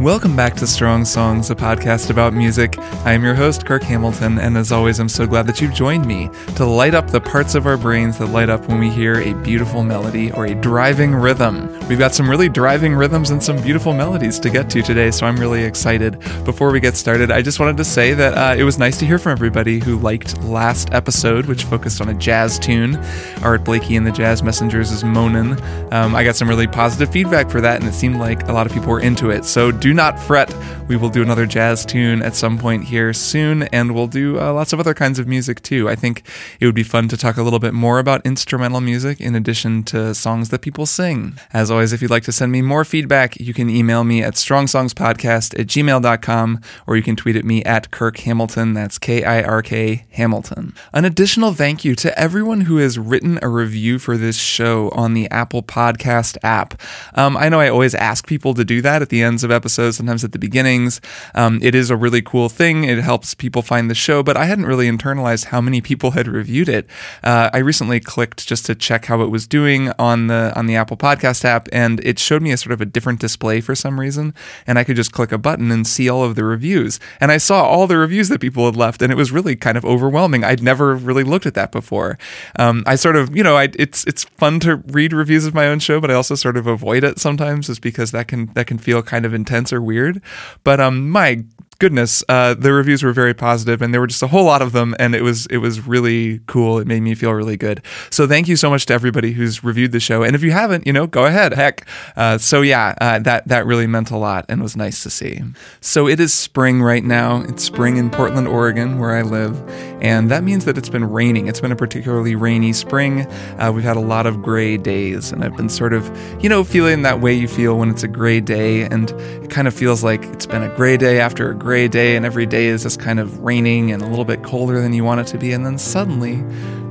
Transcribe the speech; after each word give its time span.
Welcome 0.00 0.34
back 0.34 0.54
to 0.54 0.66
Strong 0.66 1.04
Songs, 1.04 1.50
a 1.50 1.54
podcast 1.54 2.08
about 2.08 2.32
music. 2.32 2.78
I 3.04 3.12
am 3.12 3.22
your 3.22 3.34
host, 3.34 3.66
Kirk 3.66 3.82
Hamilton, 3.82 4.38
and 4.38 4.56
as 4.56 4.72
always, 4.72 4.98
I'm 4.98 5.10
so 5.10 5.26
glad 5.26 5.46
that 5.46 5.60
you've 5.60 5.74
joined 5.74 6.06
me 6.06 6.30
to 6.56 6.64
light 6.64 6.94
up 6.94 7.10
the 7.10 7.20
parts 7.20 7.54
of 7.54 7.66
our 7.66 7.76
brains 7.76 8.16
that 8.16 8.28
light 8.28 8.48
up 8.48 8.66
when 8.66 8.80
we 8.80 8.88
hear 8.88 9.20
a 9.20 9.34
beautiful 9.42 9.82
melody 9.82 10.32
or 10.32 10.46
a 10.46 10.54
driving 10.54 11.14
rhythm. 11.14 11.70
We've 11.86 11.98
got 11.98 12.14
some 12.14 12.30
really 12.30 12.48
driving 12.48 12.94
rhythms 12.94 13.28
and 13.28 13.42
some 13.42 13.60
beautiful 13.60 13.92
melodies 13.92 14.38
to 14.38 14.48
get 14.48 14.70
to 14.70 14.80
today, 14.80 15.10
so 15.10 15.26
I'm 15.26 15.36
really 15.36 15.64
excited. 15.64 16.18
Before 16.46 16.72
we 16.72 16.80
get 16.80 16.96
started, 16.96 17.30
I 17.30 17.42
just 17.42 17.60
wanted 17.60 17.76
to 17.76 17.84
say 17.84 18.14
that 18.14 18.38
uh, 18.38 18.58
it 18.58 18.64
was 18.64 18.78
nice 18.78 18.96
to 19.00 19.06
hear 19.06 19.18
from 19.18 19.32
everybody 19.32 19.80
who 19.80 19.98
liked 19.98 20.42
last 20.44 20.94
episode, 20.94 21.44
which 21.44 21.64
focused 21.64 22.00
on 22.00 22.08
a 22.08 22.14
jazz 22.14 22.58
tune. 22.58 22.96
Art 23.42 23.64
Blakey 23.64 23.96
and 23.96 24.06
the 24.06 24.12
Jazz 24.12 24.42
Messengers 24.42 24.92
is 24.92 25.04
Moanin'. 25.04 25.60
Um, 25.92 26.14
I 26.14 26.24
got 26.24 26.36
some 26.36 26.48
really 26.48 26.66
positive 26.66 27.12
feedback 27.12 27.50
for 27.50 27.60
that, 27.60 27.80
and 27.80 27.86
it 27.86 27.92
seemed 27.92 28.16
like 28.16 28.48
a 28.48 28.52
lot 28.54 28.66
of 28.66 28.72
people 28.72 28.88
were 28.88 29.00
into 29.00 29.28
it. 29.28 29.44
So 29.44 29.70
do 29.70 29.89
not 29.94 30.18
fret. 30.18 30.54
We 30.88 30.96
will 30.96 31.08
do 31.08 31.22
another 31.22 31.46
jazz 31.46 31.86
tune 31.86 32.22
at 32.22 32.34
some 32.34 32.58
point 32.58 32.84
here 32.84 33.12
soon, 33.12 33.62
and 33.64 33.94
we'll 33.94 34.08
do 34.08 34.40
uh, 34.40 34.52
lots 34.52 34.72
of 34.72 34.80
other 34.80 34.94
kinds 34.94 35.18
of 35.18 35.28
music 35.28 35.62
too. 35.62 35.88
I 35.88 35.94
think 35.94 36.24
it 36.58 36.66
would 36.66 36.74
be 36.74 36.82
fun 36.82 37.08
to 37.08 37.16
talk 37.16 37.36
a 37.36 37.42
little 37.42 37.58
bit 37.58 37.74
more 37.74 37.98
about 37.98 38.24
instrumental 38.26 38.80
music 38.80 39.20
in 39.20 39.34
addition 39.34 39.84
to 39.84 40.14
songs 40.14 40.48
that 40.48 40.62
people 40.62 40.86
sing. 40.86 41.38
As 41.52 41.70
always, 41.70 41.92
if 41.92 42.02
you'd 42.02 42.10
like 42.10 42.24
to 42.24 42.32
send 42.32 42.50
me 42.50 42.62
more 42.62 42.84
feedback, 42.84 43.38
you 43.38 43.54
can 43.54 43.70
email 43.70 44.04
me 44.04 44.22
at 44.22 44.34
strongsongspodcast 44.34 45.58
at 45.58 45.66
gmail.com 45.66 46.60
or 46.86 46.96
you 46.96 47.02
can 47.02 47.16
tweet 47.16 47.36
at 47.36 47.44
me 47.44 47.62
at 47.64 47.90
Kirk 47.90 48.18
Hamilton. 48.18 48.74
That's 48.74 48.98
K 48.98 49.24
I 49.24 49.42
R 49.42 49.62
K 49.62 50.06
Hamilton. 50.10 50.74
An 50.92 51.04
additional 51.04 51.52
thank 51.54 51.84
you 51.84 51.94
to 51.96 52.18
everyone 52.18 52.62
who 52.62 52.78
has 52.78 52.98
written 52.98 53.38
a 53.42 53.48
review 53.48 53.98
for 53.98 54.16
this 54.16 54.36
show 54.36 54.88
on 54.90 55.14
the 55.14 55.30
Apple 55.30 55.62
Podcast 55.62 56.36
app. 56.42 56.80
Um, 57.14 57.36
I 57.36 57.48
know 57.48 57.60
I 57.60 57.68
always 57.68 57.94
ask 57.94 58.26
people 58.26 58.54
to 58.54 58.64
do 58.64 58.82
that 58.82 59.02
at 59.02 59.08
the 59.08 59.22
ends 59.22 59.44
of 59.44 59.50
episodes, 59.50 59.79
sometimes 59.88 60.24
at 60.24 60.32
the 60.32 60.38
beginnings. 60.38 61.00
Um, 61.34 61.58
it 61.62 61.74
is 61.74 61.90
a 61.90 61.96
really 61.96 62.22
cool 62.22 62.48
thing. 62.48 62.84
It 62.84 62.98
helps 62.98 63.34
people 63.34 63.62
find 63.62 63.90
the 63.90 63.94
show, 63.94 64.22
but 64.22 64.36
I 64.36 64.44
hadn't 64.44 64.66
really 64.66 64.88
internalized 64.88 65.46
how 65.46 65.60
many 65.60 65.80
people 65.80 66.12
had 66.12 66.28
reviewed 66.28 66.68
it. 66.68 66.86
Uh, 67.24 67.50
I 67.52 67.58
recently 67.58 68.00
clicked 68.00 68.46
just 68.46 68.66
to 68.66 68.74
check 68.74 69.06
how 69.06 69.22
it 69.22 69.30
was 69.30 69.46
doing 69.46 69.92
on 69.98 70.26
the 70.26 70.52
on 70.54 70.66
the 70.66 70.76
Apple 70.76 70.96
Podcast 70.96 71.44
app, 71.44 71.68
and 71.72 72.00
it 72.04 72.18
showed 72.18 72.42
me 72.42 72.52
a 72.52 72.56
sort 72.56 72.72
of 72.72 72.80
a 72.80 72.86
different 72.86 73.20
display 73.20 73.60
for 73.60 73.74
some 73.74 73.98
reason, 73.98 74.34
and 74.66 74.78
I 74.78 74.84
could 74.84 74.96
just 74.96 75.12
click 75.12 75.32
a 75.32 75.38
button 75.38 75.70
and 75.70 75.86
see 75.86 76.08
all 76.08 76.24
of 76.24 76.34
the 76.34 76.44
reviews, 76.44 77.00
and 77.20 77.32
I 77.32 77.38
saw 77.38 77.64
all 77.64 77.86
the 77.86 77.96
reviews 77.96 78.28
that 78.28 78.40
people 78.40 78.66
had 78.66 78.76
left, 78.76 79.02
and 79.02 79.12
it 79.12 79.16
was 79.16 79.32
really 79.32 79.56
kind 79.56 79.76
of 79.76 79.84
overwhelming. 79.84 80.44
I'd 80.44 80.62
never 80.62 80.94
really 80.94 81.24
looked 81.24 81.46
at 81.46 81.54
that 81.54 81.72
before. 81.72 82.18
Um, 82.58 82.82
I 82.86 82.96
sort 82.96 83.16
of, 83.16 83.36
you 83.36 83.42
know, 83.42 83.56
I, 83.56 83.68
it's 83.78 84.04
it's 84.04 84.24
fun 84.24 84.60
to 84.60 84.76
read 84.76 85.12
reviews 85.12 85.46
of 85.46 85.54
my 85.54 85.66
own 85.66 85.78
show, 85.78 86.00
but 86.00 86.10
I 86.10 86.14
also 86.14 86.34
sort 86.34 86.56
of 86.56 86.66
avoid 86.66 87.04
it 87.04 87.18
sometimes, 87.18 87.66
just 87.66 87.80
because 87.80 88.10
that 88.12 88.28
can 88.28 88.46
that 88.54 88.66
can 88.66 88.78
feel 88.78 89.02
kind 89.02 89.24
of 89.24 89.34
intense 89.34 89.69
or 89.72 89.80
weird. 89.80 90.22
But 90.64 90.80
um, 90.80 91.10
my 91.10 91.44
goodness, 91.80 92.22
uh, 92.28 92.54
the 92.54 92.72
reviews 92.72 93.02
were 93.02 93.12
very 93.12 93.34
positive, 93.34 93.82
and 93.82 93.92
there 93.92 94.00
were 94.00 94.06
just 94.06 94.22
a 94.22 94.28
whole 94.28 94.44
lot 94.44 94.62
of 94.62 94.72
them, 94.72 94.94
and 95.00 95.14
it 95.14 95.22
was 95.22 95.46
it 95.46 95.56
was 95.56 95.86
really 95.86 96.40
cool. 96.46 96.78
It 96.78 96.86
made 96.86 97.00
me 97.00 97.16
feel 97.16 97.32
really 97.32 97.56
good. 97.56 97.82
So 98.10 98.28
thank 98.28 98.46
you 98.46 98.54
so 98.54 98.70
much 98.70 98.86
to 98.86 98.94
everybody 98.94 99.32
who's 99.32 99.64
reviewed 99.64 99.90
the 99.90 99.98
show, 99.98 100.22
and 100.22 100.36
if 100.36 100.42
you 100.42 100.52
haven't, 100.52 100.86
you 100.86 100.92
know, 100.92 101.08
go 101.08 101.24
ahead, 101.24 101.54
heck. 101.54 101.86
Uh, 102.14 102.38
so 102.38 102.60
yeah, 102.60 102.94
uh, 103.00 103.18
that 103.20 103.48
that 103.48 103.66
really 103.66 103.88
meant 103.88 104.10
a 104.10 104.16
lot 104.16 104.44
and 104.48 104.62
was 104.62 104.76
nice 104.76 105.02
to 105.02 105.10
see. 105.10 105.42
So 105.80 106.06
it 106.06 106.20
is 106.20 106.32
spring 106.32 106.82
right 106.82 107.02
now. 107.02 107.42
It's 107.48 107.64
spring 107.64 107.96
in 107.96 108.10
Portland, 108.10 108.46
Oregon, 108.46 108.98
where 108.98 109.16
I 109.16 109.22
live, 109.22 109.60
and 110.00 110.30
that 110.30 110.44
means 110.44 110.66
that 110.66 110.78
it's 110.78 110.90
been 110.90 111.10
raining. 111.10 111.48
It's 111.48 111.60
been 111.60 111.72
a 111.72 111.76
particularly 111.76 112.34
rainy 112.34 112.74
spring. 112.74 113.22
Uh, 113.58 113.72
we've 113.74 113.84
had 113.84 113.96
a 113.96 114.00
lot 114.00 114.26
of 114.26 114.42
gray 114.42 114.76
days, 114.76 115.32
and 115.32 115.42
I've 115.42 115.56
been 115.56 115.70
sort 115.70 115.94
of, 115.94 116.10
you 116.42 116.48
know, 116.48 116.62
feeling 116.62 117.02
that 117.02 117.20
way 117.20 117.32
you 117.32 117.48
feel 117.48 117.78
when 117.78 117.88
it's 117.88 118.02
a 118.02 118.08
gray 118.08 118.40
day, 118.40 118.82
and 118.82 119.10
it 119.42 119.48
kind 119.50 119.66
of 119.66 119.72
feels 119.72 120.04
like 120.04 120.22
it's 120.24 120.46
been 120.46 120.62
a 120.62 120.74
gray 120.76 120.98
day 120.98 121.20
after 121.20 121.50
a 121.50 121.54
gray 121.54 121.69
gray 121.70 121.86
day 121.86 122.16
and 122.16 122.26
every 122.26 122.46
day 122.46 122.66
is 122.66 122.82
just 122.82 122.98
kind 122.98 123.20
of 123.20 123.38
raining 123.38 123.92
and 123.92 124.02
a 124.02 124.06
little 124.06 124.24
bit 124.24 124.42
colder 124.42 124.82
than 124.82 124.92
you 124.92 125.04
want 125.04 125.20
it 125.20 125.26
to 125.28 125.38
be. 125.38 125.52
And 125.52 125.64
then 125.64 125.78
suddenly, 125.78 126.42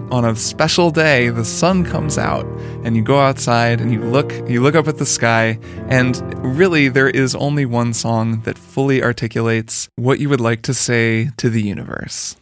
on 0.10 0.24
a 0.24 0.34
special 0.38 0.90
day, 0.90 1.28
the 1.28 1.44
sun 1.44 1.84
comes 1.84 2.18
out 2.18 2.46
and 2.86 2.96
you 2.96 3.02
go 3.04 3.20
outside 3.20 3.82
and 3.82 3.92
you 3.92 4.02
look 4.02 4.32
you 4.48 4.62
look 4.62 4.76
up 4.76 4.88
at 4.88 4.98
the 4.98 5.06
sky 5.06 5.60
and 5.90 6.16
really 6.46 6.88
there 6.88 7.10
is 7.10 7.36
only 7.36 7.66
one 7.66 7.94
song 7.94 8.40
that 8.44 8.58
fully 8.58 9.04
articulates 9.04 9.90
what 9.98 10.22
you 10.22 10.30
would 10.30 10.40
like 10.40 10.62
to 10.62 10.74
say 10.74 11.30
to 11.36 11.50
the 11.50 11.62
universe. 11.62 12.38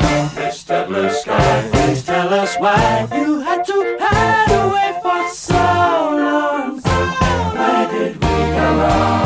Mr. 0.00 0.86
Blue 0.86 1.10
Sky, 1.10 1.68
please 1.72 2.06
tell 2.06 2.32
us 2.32 2.56
why 2.56 3.06
you 3.12 3.40
had 3.40 3.66
to 3.66 3.98
hide 4.00 4.50
away 4.64 4.98
for 5.02 5.28
so 5.28 5.52
long. 5.52 6.80
Where 6.80 7.88
did 7.92 8.14
we 8.14 8.30
go 8.56 8.78
wrong? 8.80 9.21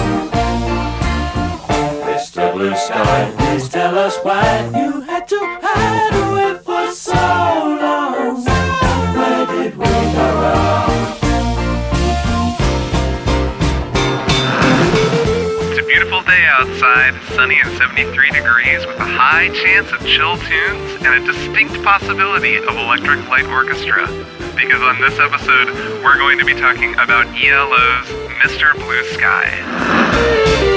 Blue 2.57 2.75
Sky, 2.75 3.35
please 3.37 3.69
tell 3.69 3.99
us 3.99 4.17
why 4.23 4.41
you 4.75 5.03
had 5.03 5.29
to 5.29 5.39
hide 5.61 6.15
away 6.25 6.59
for 6.65 6.91
so 6.91 7.13
long. 7.13 8.43
Where 9.13 9.45
did 9.45 9.77
we 9.77 9.85
go 9.85 10.27
wrong? 10.41 10.89
It's 15.69 15.79
a 15.79 15.87
beautiful 15.87 16.23
day 16.23 16.47
outside, 16.49 17.13
sunny 17.37 17.61
and 17.63 17.77
73 17.77 18.31
degrees, 18.31 18.87
with 18.87 18.97
a 19.01 19.05
high 19.05 19.51
chance 19.51 19.93
of 19.93 20.01
chill 20.07 20.39
tunes 20.39 21.05
and 21.05 21.13
a 21.13 21.27
distinct 21.31 21.85
possibility 21.85 22.57
of 22.57 22.71
electric 22.71 23.29
light 23.29 23.45
orchestra. 23.53 24.07
Because 24.57 24.81
on 24.81 24.99
this 25.03 25.19
episode, 25.21 25.69
we're 26.03 26.17
going 26.17 26.39
to 26.39 26.45
be 26.47 26.55
talking 26.55 26.95
about 26.95 27.27
ELO's 27.37 28.09
Mr. 28.41 28.73
Blue 28.73 29.05
Sky. 29.13 30.76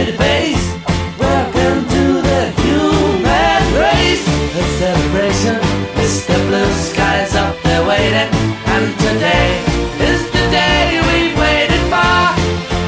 Welcome 0.00 1.86
to 1.86 2.22
the 2.22 2.50
human 2.62 3.62
race. 3.74 4.26
A 4.56 4.62
celebration. 4.78 5.60
Up 7.36 7.54
there 7.62 7.86
waiting. 7.86 8.32
And 8.64 8.98
today 8.98 9.62
is 10.00 10.24
the 10.30 10.48
day 10.50 11.00
we've 11.02 11.38
waited 11.38 11.80
for. 11.88 12.00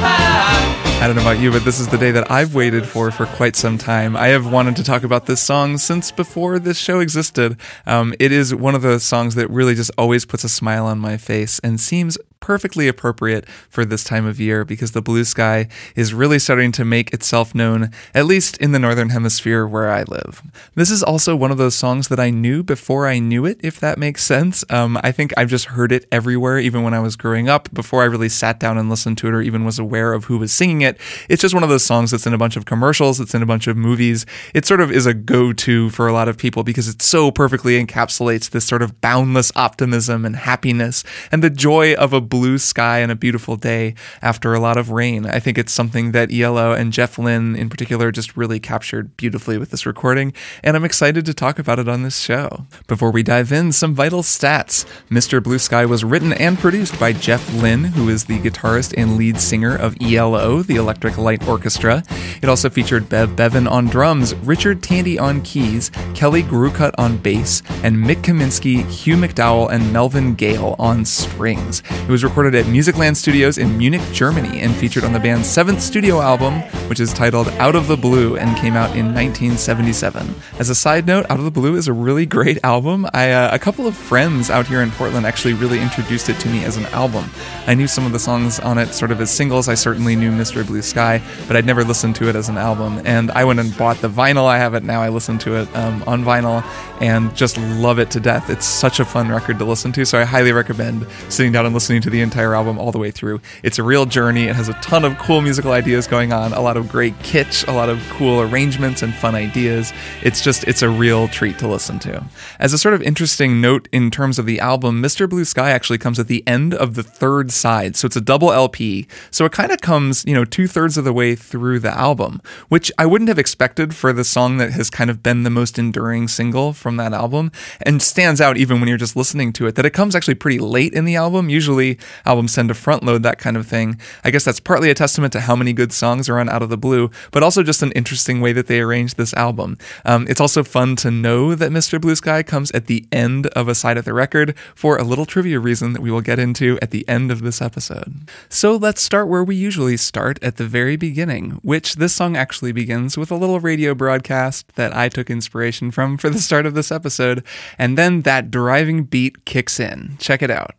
Ah. 0.01 0.99
I 1.03 1.07
don't 1.07 1.15
know 1.15 1.21
about 1.21 1.39
you, 1.39 1.51
but 1.51 1.63
this 1.63 1.79
is 1.79 1.87
the 1.87 1.99
day 1.99 2.09
that 2.09 2.31
I've 2.31 2.55
waited 2.55 2.87
for 2.87 3.11
for 3.11 3.27
quite 3.27 3.55
some 3.55 3.77
time. 3.77 4.17
I 4.17 4.29
have 4.29 4.51
wanted 4.51 4.75
to 4.77 4.83
talk 4.83 5.03
about 5.03 5.27
this 5.27 5.39
song 5.39 5.77
since 5.77 6.11
before 6.11 6.57
this 6.57 6.79
show 6.79 6.99
existed. 6.99 7.57
Um, 7.85 8.15
it 8.19 8.31
is 8.31 8.55
one 8.55 8.73
of 8.73 8.81
the 8.81 8.99
songs 8.99 9.35
that 9.35 9.49
really 9.51 9.75
just 9.75 9.91
always 9.99 10.25
puts 10.25 10.43
a 10.43 10.49
smile 10.49 10.87
on 10.87 10.97
my 10.97 11.17
face 11.17 11.59
and 11.59 11.79
seems 11.79 12.17
perfectly 12.43 12.89
appropriate 12.89 13.47
for 13.69 13.85
this 13.85 14.03
time 14.03 14.25
of 14.25 14.37
year 14.37 14.65
because 14.65 14.91
the 14.91 15.01
blue 15.01 15.23
sky 15.23 15.65
is 15.95 16.13
really 16.13 16.37
starting 16.37 16.73
to 16.73 16.83
make 16.83 17.13
itself 17.13 17.55
known, 17.55 17.89
at 18.13 18.25
least 18.25 18.57
in 18.57 18.73
the 18.73 18.79
northern 18.79 19.11
hemisphere 19.11 19.65
where 19.65 19.89
I 19.89 20.03
live. 20.03 20.41
This 20.75 20.91
is 20.91 21.01
also 21.01 21.37
one 21.37 21.51
of 21.51 21.57
those 21.57 21.73
songs 21.73 22.09
that 22.09 22.19
I 22.19 22.31
knew 22.31 22.61
before 22.61 23.07
I 23.07 23.19
knew 23.19 23.45
it, 23.45 23.61
if 23.63 23.79
that 23.79 23.97
makes 23.97 24.25
sense. 24.25 24.65
Um, 24.69 24.99
I 25.01 25.13
think 25.13 25.31
I've 25.37 25.47
just 25.47 25.67
heard 25.67 25.93
it 25.93 26.05
everywhere, 26.11 26.59
even 26.59 26.83
when 26.83 26.93
I 26.93 26.99
was 26.99 27.15
growing 27.15 27.47
up, 27.47 27.73
before 27.73 28.01
I 28.01 28.07
really 28.07 28.27
sat 28.27 28.59
down 28.59 28.77
and 28.77 28.89
listened 28.89 29.17
to 29.19 29.27
it 29.29 29.33
or 29.33 29.41
even 29.41 29.63
was 29.63 29.79
aware 29.79 30.11
of 30.11 30.25
who 30.25 30.37
was 30.37 30.51
singing 30.51 30.81
it. 30.81 30.99
It's 31.29 31.41
just 31.41 31.53
one 31.53 31.63
of 31.63 31.69
those 31.69 31.85
songs 31.85 32.11
that's 32.11 32.27
in 32.27 32.33
a 32.33 32.37
bunch 32.37 32.57
of 32.57 32.65
commercials, 32.65 33.21
it's 33.21 33.33
in 33.33 33.41
a 33.41 33.45
bunch 33.45 33.67
of 33.67 33.77
movies. 33.77 34.25
It 34.53 34.65
sort 34.65 34.81
of 34.81 34.91
is 34.91 35.05
a 35.05 35.13
go 35.13 35.53
to 35.53 35.89
for 35.91 36.09
a 36.09 36.13
lot 36.13 36.27
of 36.27 36.37
people 36.37 36.65
because 36.65 36.89
it 36.89 37.01
so 37.01 37.31
perfectly 37.31 37.81
encapsulates 37.81 38.49
this 38.49 38.65
sort 38.65 38.81
of 38.81 38.99
boundless 38.99 39.49
optimism 39.55 40.25
and 40.25 40.35
happiness 40.35 41.05
and 41.31 41.41
the 41.41 41.49
joy 41.49 41.93
of 41.93 42.11
a 42.11 42.19
blue 42.33 42.57
sky 42.57 42.97
and 42.97 43.11
a 43.11 43.15
beautiful 43.15 43.55
day 43.55 43.93
after 44.19 44.55
a 44.55 44.59
lot 44.59 44.75
of 44.75 44.89
rain. 44.89 45.27
I 45.27 45.37
think 45.37 45.55
it's 45.55 45.71
something 45.71 46.13
that 46.13 46.33
ELO 46.33 46.73
and 46.73 46.91
Jeff 46.91 47.19
Lynne 47.19 47.55
in 47.55 47.69
particular 47.69 48.11
just 48.11 48.35
really 48.35 48.59
captured 48.59 49.15
beautifully 49.17 49.59
with 49.59 49.69
this 49.69 49.85
recording, 49.85 50.33
and 50.63 50.75
I'm 50.75 50.83
excited 50.83 51.27
to 51.27 51.33
talk 51.35 51.59
about 51.59 51.77
it 51.77 51.87
on 51.87 52.01
this 52.01 52.19
show. 52.19 52.65
Before 52.87 53.11
we 53.11 53.21
dive 53.21 53.51
in, 53.51 53.71
some 53.71 53.93
vital 53.93 54.23
stats. 54.23 54.83
Mr. 55.11 55.43
Blue 55.43 55.59
Sky 55.59 55.85
was 55.85 56.03
written 56.03 56.33
and 56.33 56.57
produced 56.57 56.99
by 56.99 57.13
Jeff 57.13 57.53
Lynne, 57.53 57.83
who 57.83 58.09
is 58.09 58.25
the 58.25 58.39
guitarist 58.39 58.95
and 58.97 59.15
lead 59.15 59.39
singer 59.39 59.75
of 59.75 59.95
ELO, 60.01 60.63
the 60.63 60.77
Electric 60.77 61.19
Light 61.19 61.47
Orchestra. 61.47 62.01
It 62.41 62.49
also 62.49 62.67
featured 62.67 63.09
Bev 63.09 63.35
Bevan 63.35 63.67
on 63.67 63.85
drums, 63.85 64.33
Richard 64.37 64.81
Tandy 64.81 65.19
on 65.19 65.43
keys, 65.43 65.91
Kelly 66.15 66.41
Groucutt 66.41 66.95
on 66.97 67.17
bass, 67.17 67.61
and 67.83 68.01
Mik 68.01 68.23
Kaminski, 68.23 68.83
Hugh 68.89 69.17
McDowell, 69.17 69.71
and 69.71 69.93
Melvin 69.93 70.33
Gale 70.33 70.75
on 70.79 71.05
strings. 71.05 71.83
It 71.91 72.09
was 72.09 72.22
recorded 72.23 72.55
at 72.55 72.65
Musicland 72.65 73.15
Studios 73.15 73.57
in 73.57 73.77
Munich, 73.77 74.01
Germany, 74.11 74.61
and 74.61 74.75
featured 74.75 75.03
on 75.03 75.13
the 75.13 75.19
band's 75.19 75.47
seventh 75.47 75.81
studio 75.81 76.21
album, 76.21 76.61
which 76.87 76.99
is 76.99 77.13
titled 77.13 77.47
Out 77.59 77.75
of 77.75 77.87
the 77.87 77.97
Blue 77.97 78.37
and 78.37 78.57
came 78.57 78.75
out 78.75 78.95
in 78.95 79.13
1977. 79.13 80.33
As 80.59 80.69
a 80.69 80.75
side 80.75 81.05
note, 81.05 81.25
Out 81.29 81.39
of 81.39 81.45
the 81.45 81.51
Blue 81.51 81.75
is 81.75 81.87
a 81.87 81.93
really 81.93 82.25
great 82.25 82.57
album. 82.63 83.05
I, 83.13 83.31
uh, 83.31 83.53
a 83.53 83.59
couple 83.59 83.87
of 83.87 83.95
friends 83.95 84.49
out 84.49 84.67
here 84.67 84.81
in 84.81 84.91
Portland 84.91 85.25
actually 85.25 85.53
really 85.53 85.79
introduced 85.79 86.29
it 86.29 86.39
to 86.39 86.49
me 86.49 86.63
as 86.63 86.77
an 86.77 86.85
album. 86.87 87.29
I 87.67 87.73
knew 87.73 87.87
some 87.87 88.05
of 88.05 88.11
the 88.11 88.19
songs 88.19 88.59
on 88.59 88.77
it 88.77 88.93
sort 88.93 89.11
of 89.11 89.19
as 89.19 89.29
singles. 89.29 89.67
I 89.67 89.75
certainly 89.75 90.15
knew 90.15 90.31
Mr. 90.31 90.65
Blue 90.65 90.81
Sky, 90.81 91.21
but 91.47 91.57
I'd 91.57 91.65
never 91.65 91.83
listened 91.83 92.15
to 92.17 92.29
it 92.29 92.35
as 92.35 92.49
an 92.49 92.57
album. 92.57 93.01
And 93.05 93.31
I 93.31 93.43
went 93.43 93.59
and 93.59 93.75
bought 93.77 93.97
the 93.97 94.09
vinyl. 94.09 94.45
I 94.45 94.57
have 94.57 94.73
it 94.73 94.83
now. 94.83 95.01
I 95.01 95.09
listen 95.09 95.37
to 95.39 95.55
it 95.61 95.75
um, 95.75 96.03
on 96.07 96.23
vinyl 96.23 96.63
and 97.01 97.35
just 97.35 97.57
love 97.57 97.99
it 97.99 98.09
to 98.11 98.19
death. 98.19 98.49
It's 98.49 98.65
such 98.65 98.99
a 98.99 99.05
fun 99.05 99.29
record 99.29 99.59
to 99.59 99.65
listen 99.65 99.91
to, 99.93 100.05
so 100.05 100.19
I 100.19 100.23
highly 100.23 100.53
recommend 100.53 101.05
sitting 101.29 101.51
down 101.51 101.65
and 101.65 101.73
listening 101.73 102.01
to 102.01 102.09
the 102.13 102.21
entire 102.21 102.55
album 102.55 102.77
all 102.77 102.91
the 102.91 102.99
way 102.99 103.11
through. 103.11 103.41
It's 103.63 103.79
a 103.79 103.83
real 103.83 104.05
journey. 104.05 104.45
It 104.45 104.55
has 104.55 104.69
a 104.69 104.73
ton 104.75 105.03
of 105.03 105.17
cool 105.17 105.41
musical 105.41 105.71
ideas 105.71 106.07
going 106.07 106.31
on, 106.31 106.53
a 106.53 106.61
lot 106.61 106.77
of 106.77 106.87
great 106.87 107.17
kitsch, 107.19 107.67
a 107.67 107.71
lot 107.71 107.89
of 107.89 107.99
cool 108.11 108.39
arrangements 108.39 109.01
and 109.01 109.13
fun 109.13 109.35
ideas. 109.35 109.91
It's 110.21 110.41
just, 110.41 110.63
it's 110.65 110.83
a 110.83 110.89
real 110.89 111.27
treat 111.27 111.57
to 111.59 111.67
listen 111.67 111.99
to. 111.99 112.23
As 112.59 112.71
a 112.71 112.77
sort 112.77 112.93
of 112.93 113.01
interesting 113.01 113.59
note 113.59 113.89
in 113.91 114.11
terms 114.11 114.37
of 114.37 114.45
the 114.45 114.59
album, 114.59 115.01
Mr. 115.01 115.27
Blue 115.27 115.43
Sky 115.43 115.71
actually 115.71 115.97
comes 115.97 116.19
at 116.19 116.27
the 116.27 116.47
end 116.47 116.73
of 116.73 116.93
the 116.93 117.03
third 117.03 117.51
side. 117.51 117.95
So 117.95 118.05
it's 118.05 118.15
a 118.15 118.21
double 118.21 118.53
LP. 118.53 119.07
So 119.31 119.43
it 119.45 119.51
kind 119.51 119.71
of 119.71 119.81
comes, 119.81 120.23
you 120.25 120.35
know, 120.35 120.45
two 120.45 120.67
thirds 120.67 120.97
of 120.97 121.03
the 121.03 121.13
way 121.13 121.33
through 121.35 121.79
the 121.79 121.91
album, 121.91 122.41
which 122.69 122.91
I 122.99 123.07
wouldn't 123.07 123.27
have 123.27 123.39
expected 123.39 123.95
for 123.95 124.13
the 124.13 124.23
song 124.23 124.57
that 124.57 124.71
has 124.71 124.91
kind 124.91 125.09
of 125.09 125.23
been 125.23 125.41
the 125.41 125.49
most 125.49 125.79
enduring 125.79 126.27
single 126.27 126.73
from 126.73 126.97
that 126.97 127.11
album 127.11 127.51
and 127.81 128.01
stands 128.01 128.39
out 128.39 128.57
even 128.57 128.79
when 128.79 128.87
you're 128.87 128.97
just 128.99 129.15
listening 129.15 129.51
to 129.53 129.65
it, 129.65 129.73
that 129.75 129.85
it 129.85 129.93
comes 129.93 130.15
actually 130.15 130.35
pretty 130.35 130.59
late 130.59 130.93
in 130.93 131.05
the 131.05 131.15
album. 131.15 131.49
Usually 131.49 131.97
albums 132.25 132.55
tend 132.55 132.69
to 132.69 132.73
front 132.73 133.03
load 133.03 133.23
that 133.23 133.37
kind 133.37 133.57
of 133.57 133.67
thing. 133.67 133.99
I 134.23 134.31
guess 134.31 134.45
that's 134.45 134.59
partly 134.59 134.89
a 134.89 134.95
testament 134.95 135.33
to 135.33 135.41
how 135.41 135.55
many 135.55 135.73
good 135.73 135.91
songs 135.91 136.29
are 136.29 136.39
on 136.39 136.49
Out 136.49 136.61
of 136.61 136.69
the 136.69 136.77
Blue, 136.77 137.09
but 137.31 137.43
also 137.43 137.63
just 137.63 137.83
an 137.83 137.91
interesting 137.93 138.41
way 138.41 138.53
that 138.53 138.67
they 138.67 138.79
arranged 138.79 139.17
this 139.17 139.33
album. 139.33 139.77
Um, 140.05 140.25
it's 140.29 140.41
also 140.41 140.63
fun 140.63 140.95
to 140.97 141.11
know 141.11 141.55
that 141.55 141.71
Mr. 141.71 141.99
Blue 141.99 142.15
Sky 142.15 142.43
comes 142.43 142.71
at 142.71 142.87
the 142.87 143.05
end 143.11 143.47
of 143.47 143.67
a 143.67 143.75
side 143.75 143.97
of 143.97 144.05
the 144.05 144.13
record 144.13 144.55
for 144.75 144.97
a 144.97 145.03
little 145.03 145.25
trivia 145.25 145.59
reason 145.59 145.93
that 145.93 146.01
we 146.01 146.11
will 146.11 146.21
get 146.21 146.39
into 146.39 146.77
at 146.81 146.91
the 146.91 147.07
end 147.07 147.31
of 147.31 147.41
this 147.41 147.61
episode. 147.61 148.27
So 148.49 148.75
let's 148.75 149.01
start 149.01 149.27
where 149.27 149.43
we 149.43 149.55
usually 149.55 149.97
start 149.97 150.41
at 150.43 150.57
the 150.57 150.65
very 150.65 150.95
beginning, 150.95 151.59
which 151.63 151.95
this 151.95 152.13
song 152.13 152.35
actually 152.35 152.71
begins 152.71 153.17
with 153.17 153.31
a 153.31 153.35
little 153.35 153.59
radio 153.59 153.93
broadcast 153.93 154.75
that 154.75 154.95
I 154.95 155.09
took 155.09 155.29
inspiration 155.29 155.91
from 155.91 156.17
for 156.17 156.29
the 156.29 156.39
start 156.39 156.65
of 156.65 156.73
this 156.73 156.91
episode, 156.91 157.43
and 157.77 157.97
then 157.97 158.21
that 158.23 158.51
driving 158.51 159.03
beat 159.03 159.45
kicks 159.45 159.79
in. 159.79 160.17
Check 160.19 160.41
it 160.41 160.51
out. 160.51 160.75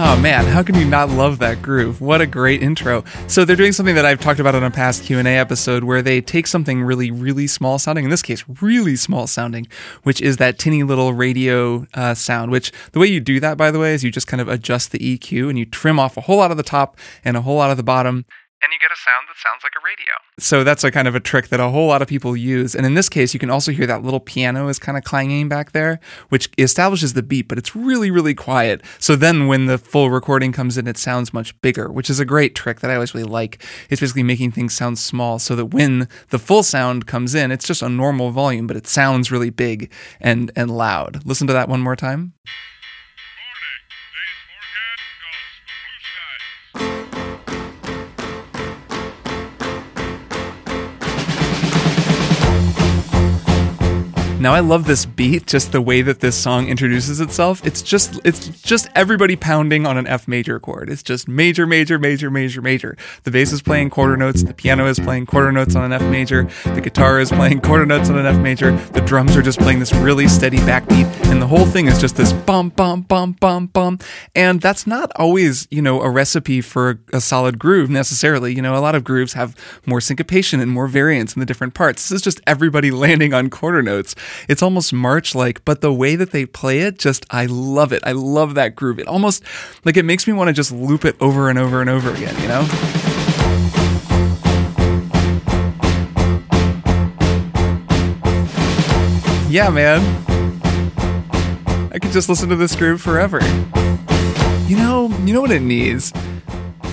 Oh 0.00 0.16
man, 0.20 0.44
how 0.44 0.62
can 0.62 0.76
you 0.76 0.84
not 0.84 1.10
love 1.10 1.40
that 1.40 1.60
groove? 1.60 2.00
What 2.00 2.20
a 2.20 2.26
great 2.26 2.62
intro. 2.62 3.02
So 3.26 3.44
they're 3.44 3.56
doing 3.56 3.72
something 3.72 3.96
that 3.96 4.04
I've 4.04 4.20
talked 4.20 4.38
about 4.38 4.54
in 4.54 4.62
a 4.62 4.70
past 4.70 5.02
Q&A 5.02 5.24
episode 5.24 5.82
where 5.82 6.02
they 6.02 6.20
take 6.20 6.46
something 6.46 6.84
really 6.84 7.10
really 7.10 7.48
small 7.48 7.80
sounding, 7.80 8.04
in 8.04 8.10
this 8.10 8.22
case 8.22 8.44
really 8.62 8.94
small 8.94 9.26
sounding, 9.26 9.66
which 10.04 10.20
is 10.22 10.36
that 10.36 10.56
tinny 10.56 10.84
little 10.84 11.14
radio 11.14 11.84
uh, 11.94 12.14
sound, 12.14 12.52
which 12.52 12.70
the 12.92 13.00
way 13.00 13.08
you 13.08 13.18
do 13.18 13.40
that 13.40 13.56
by 13.56 13.72
the 13.72 13.80
way 13.80 13.92
is 13.92 14.04
you 14.04 14.12
just 14.12 14.28
kind 14.28 14.40
of 14.40 14.46
adjust 14.46 14.92
the 14.92 15.00
EQ 15.00 15.48
and 15.48 15.58
you 15.58 15.64
trim 15.64 15.98
off 15.98 16.16
a 16.16 16.20
whole 16.20 16.36
lot 16.36 16.52
of 16.52 16.56
the 16.56 16.62
top 16.62 16.96
and 17.24 17.36
a 17.36 17.40
whole 17.40 17.56
lot 17.56 17.72
of 17.72 17.76
the 17.76 17.82
bottom 17.82 18.24
and 18.62 18.72
you 18.72 18.78
get 18.78 18.90
a 18.90 18.96
sound 18.96 19.26
that 19.28 19.36
sounds 19.36 19.62
like 19.62 19.72
a 19.76 19.84
radio. 19.84 20.12
So 20.38 20.64
that's 20.64 20.82
a 20.82 20.90
kind 20.90 21.06
of 21.06 21.14
a 21.14 21.20
trick 21.20 21.48
that 21.48 21.60
a 21.60 21.68
whole 21.68 21.86
lot 21.86 22.02
of 22.02 22.08
people 22.08 22.36
use. 22.36 22.74
And 22.74 22.84
in 22.84 22.94
this 22.94 23.08
case, 23.08 23.32
you 23.32 23.40
can 23.40 23.50
also 23.50 23.72
hear 23.72 23.86
that 23.86 24.02
little 24.02 24.20
piano 24.20 24.68
is 24.68 24.78
kind 24.78 24.98
of 24.98 25.04
clanging 25.04 25.48
back 25.48 25.72
there, 25.72 26.00
which 26.28 26.50
establishes 26.58 27.12
the 27.12 27.22
beat, 27.22 27.48
but 27.48 27.58
it's 27.58 27.76
really, 27.76 28.10
really 28.10 28.34
quiet. 28.34 28.82
So 28.98 29.14
then 29.14 29.46
when 29.46 29.66
the 29.66 29.78
full 29.78 30.10
recording 30.10 30.52
comes 30.52 30.76
in, 30.76 30.88
it 30.88 30.96
sounds 30.96 31.32
much 31.32 31.58
bigger, 31.60 31.90
which 31.90 32.10
is 32.10 32.18
a 32.18 32.24
great 32.24 32.54
trick 32.54 32.80
that 32.80 32.90
I 32.90 32.94
always 32.94 33.14
really 33.14 33.28
like. 33.28 33.62
It's 33.90 34.00
basically 34.00 34.24
making 34.24 34.52
things 34.52 34.74
sound 34.74 34.98
small 34.98 35.38
so 35.38 35.54
that 35.56 35.66
when 35.66 36.08
the 36.30 36.38
full 36.38 36.62
sound 36.62 37.06
comes 37.06 37.34
in, 37.34 37.52
it's 37.52 37.66
just 37.66 37.82
a 37.82 37.88
normal 37.88 38.30
volume, 38.30 38.66
but 38.66 38.76
it 38.76 38.86
sounds 38.86 39.30
really 39.30 39.50
big 39.50 39.92
and, 40.20 40.50
and 40.56 40.70
loud. 40.70 41.24
Listen 41.24 41.46
to 41.46 41.52
that 41.52 41.68
one 41.68 41.80
more 41.80 41.96
time. 41.96 42.32
Now 54.48 54.54
I 54.54 54.60
love 54.60 54.86
this 54.86 55.04
beat, 55.04 55.46
just 55.46 55.72
the 55.72 55.82
way 55.82 56.00
that 56.00 56.20
this 56.20 56.34
song 56.34 56.68
introduces 56.68 57.20
itself. 57.20 57.66
It's 57.66 57.82
just 57.82 58.18
it's 58.24 58.48
just 58.62 58.88
everybody 58.94 59.36
pounding 59.36 59.84
on 59.84 59.98
an 59.98 60.06
F 60.06 60.26
major 60.26 60.58
chord. 60.58 60.88
It's 60.88 61.02
just 61.02 61.28
major, 61.28 61.66
major, 61.66 61.98
major, 61.98 62.30
major, 62.30 62.62
major. 62.62 62.96
The 63.24 63.30
bass 63.30 63.52
is 63.52 63.60
playing 63.60 63.90
quarter 63.90 64.16
notes, 64.16 64.44
the 64.44 64.54
piano 64.54 64.86
is 64.86 64.98
playing 64.98 65.26
quarter 65.26 65.52
notes 65.52 65.76
on 65.76 65.84
an 65.84 65.92
F 65.92 66.00
major, 66.10 66.44
the 66.64 66.80
guitar 66.80 67.20
is 67.20 67.28
playing 67.28 67.60
quarter 67.60 67.84
notes 67.84 68.08
on 68.08 68.16
an 68.16 68.24
F 68.24 68.40
major, 68.40 68.74
the 68.94 69.02
drums 69.02 69.36
are 69.36 69.42
just 69.42 69.58
playing 69.58 69.80
this 69.80 69.92
really 69.92 70.26
steady 70.26 70.56
backbeat, 70.60 71.04
and 71.26 71.42
the 71.42 71.46
whole 71.46 71.66
thing 71.66 71.86
is 71.86 72.00
just 72.00 72.16
this 72.16 72.32
bum 72.32 72.70
bum 72.70 73.02
bum 73.02 73.32
bum 73.32 73.66
bum. 73.66 73.98
And 74.34 74.62
that's 74.62 74.86
not 74.86 75.12
always, 75.16 75.68
you 75.70 75.82
know, 75.82 76.00
a 76.00 76.08
recipe 76.08 76.62
for 76.62 77.00
a 77.12 77.20
solid 77.20 77.58
groove 77.58 77.90
necessarily. 77.90 78.54
You 78.54 78.62
know, 78.62 78.74
a 78.74 78.80
lot 78.80 78.94
of 78.94 79.04
grooves 79.04 79.34
have 79.34 79.54
more 79.84 80.00
syncopation 80.00 80.58
and 80.58 80.70
more 80.70 80.86
variance 80.86 81.36
in 81.36 81.40
the 81.40 81.46
different 81.46 81.74
parts. 81.74 82.08
This 82.08 82.16
is 82.16 82.22
just 82.22 82.40
everybody 82.46 82.90
landing 83.08 83.34
on 83.34 83.50
quarter 83.50 83.82
notes. 83.82 84.14
It's 84.48 84.62
almost 84.62 84.92
march 84.92 85.34
like, 85.34 85.64
but 85.64 85.80
the 85.80 85.92
way 85.92 86.16
that 86.16 86.30
they 86.30 86.46
play 86.46 86.80
it, 86.80 86.98
just 86.98 87.26
I 87.30 87.46
love 87.46 87.92
it. 87.92 88.02
I 88.04 88.12
love 88.12 88.54
that 88.54 88.76
groove. 88.76 88.98
It 88.98 89.08
almost 89.08 89.42
like 89.84 89.96
it 89.96 90.04
makes 90.04 90.26
me 90.26 90.32
want 90.32 90.48
to 90.48 90.54
just 90.54 90.72
loop 90.72 91.04
it 91.04 91.16
over 91.20 91.48
and 91.48 91.58
over 91.58 91.80
and 91.80 91.90
over 91.90 92.12
again, 92.12 92.34
you 92.40 92.48
know? 92.48 92.66
Yeah, 99.50 99.70
man. 99.70 100.00
I 101.90 101.98
could 101.98 102.12
just 102.12 102.28
listen 102.28 102.50
to 102.50 102.56
this 102.56 102.76
groove 102.76 103.00
forever. 103.00 103.40
You 104.66 104.76
know, 104.76 105.08
you 105.24 105.32
know 105.32 105.40
what 105.40 105.50
it 105.50 105.62
needs? 105.62 106.12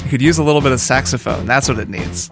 You 0.03 0.09
could 0.09 0.21
use 0.21 0.37
a 0.37 0.43
little 0.43 0.61
bit 0.61 0.71
of 0.71 0.79
saxophone. 0.79 1.45
That's 1.45 1.67
what 1.67 1.79
it 1.79 1.89
needs. 1.89 2.29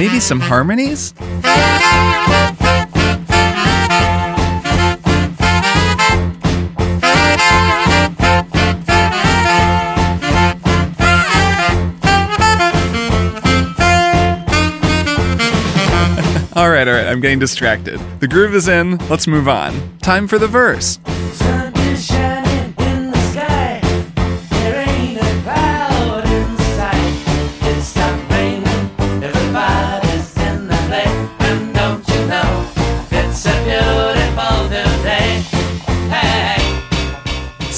Maybe 0.00 0.18
some 0.18 0.40
harmonies? 0.40 1.12
all 1.20 1.26
right, 16.70 16.88
all 16.88 16.94
right, 16.94 17.06
I'm 17.06 17.20
getting 17.20 17.38
distracted. 17.38 18.00
The 18.20 18.26
groove 18.26 18.54
is 18.54 18.68
in, 18.68 18.96
let's 19.10 19.26
move 19.26 19.48
on. 19.48 19.98
Time 19.98 20.26
for 20.26 20.38
the 20.38 20.48
verse. 20.48 20.98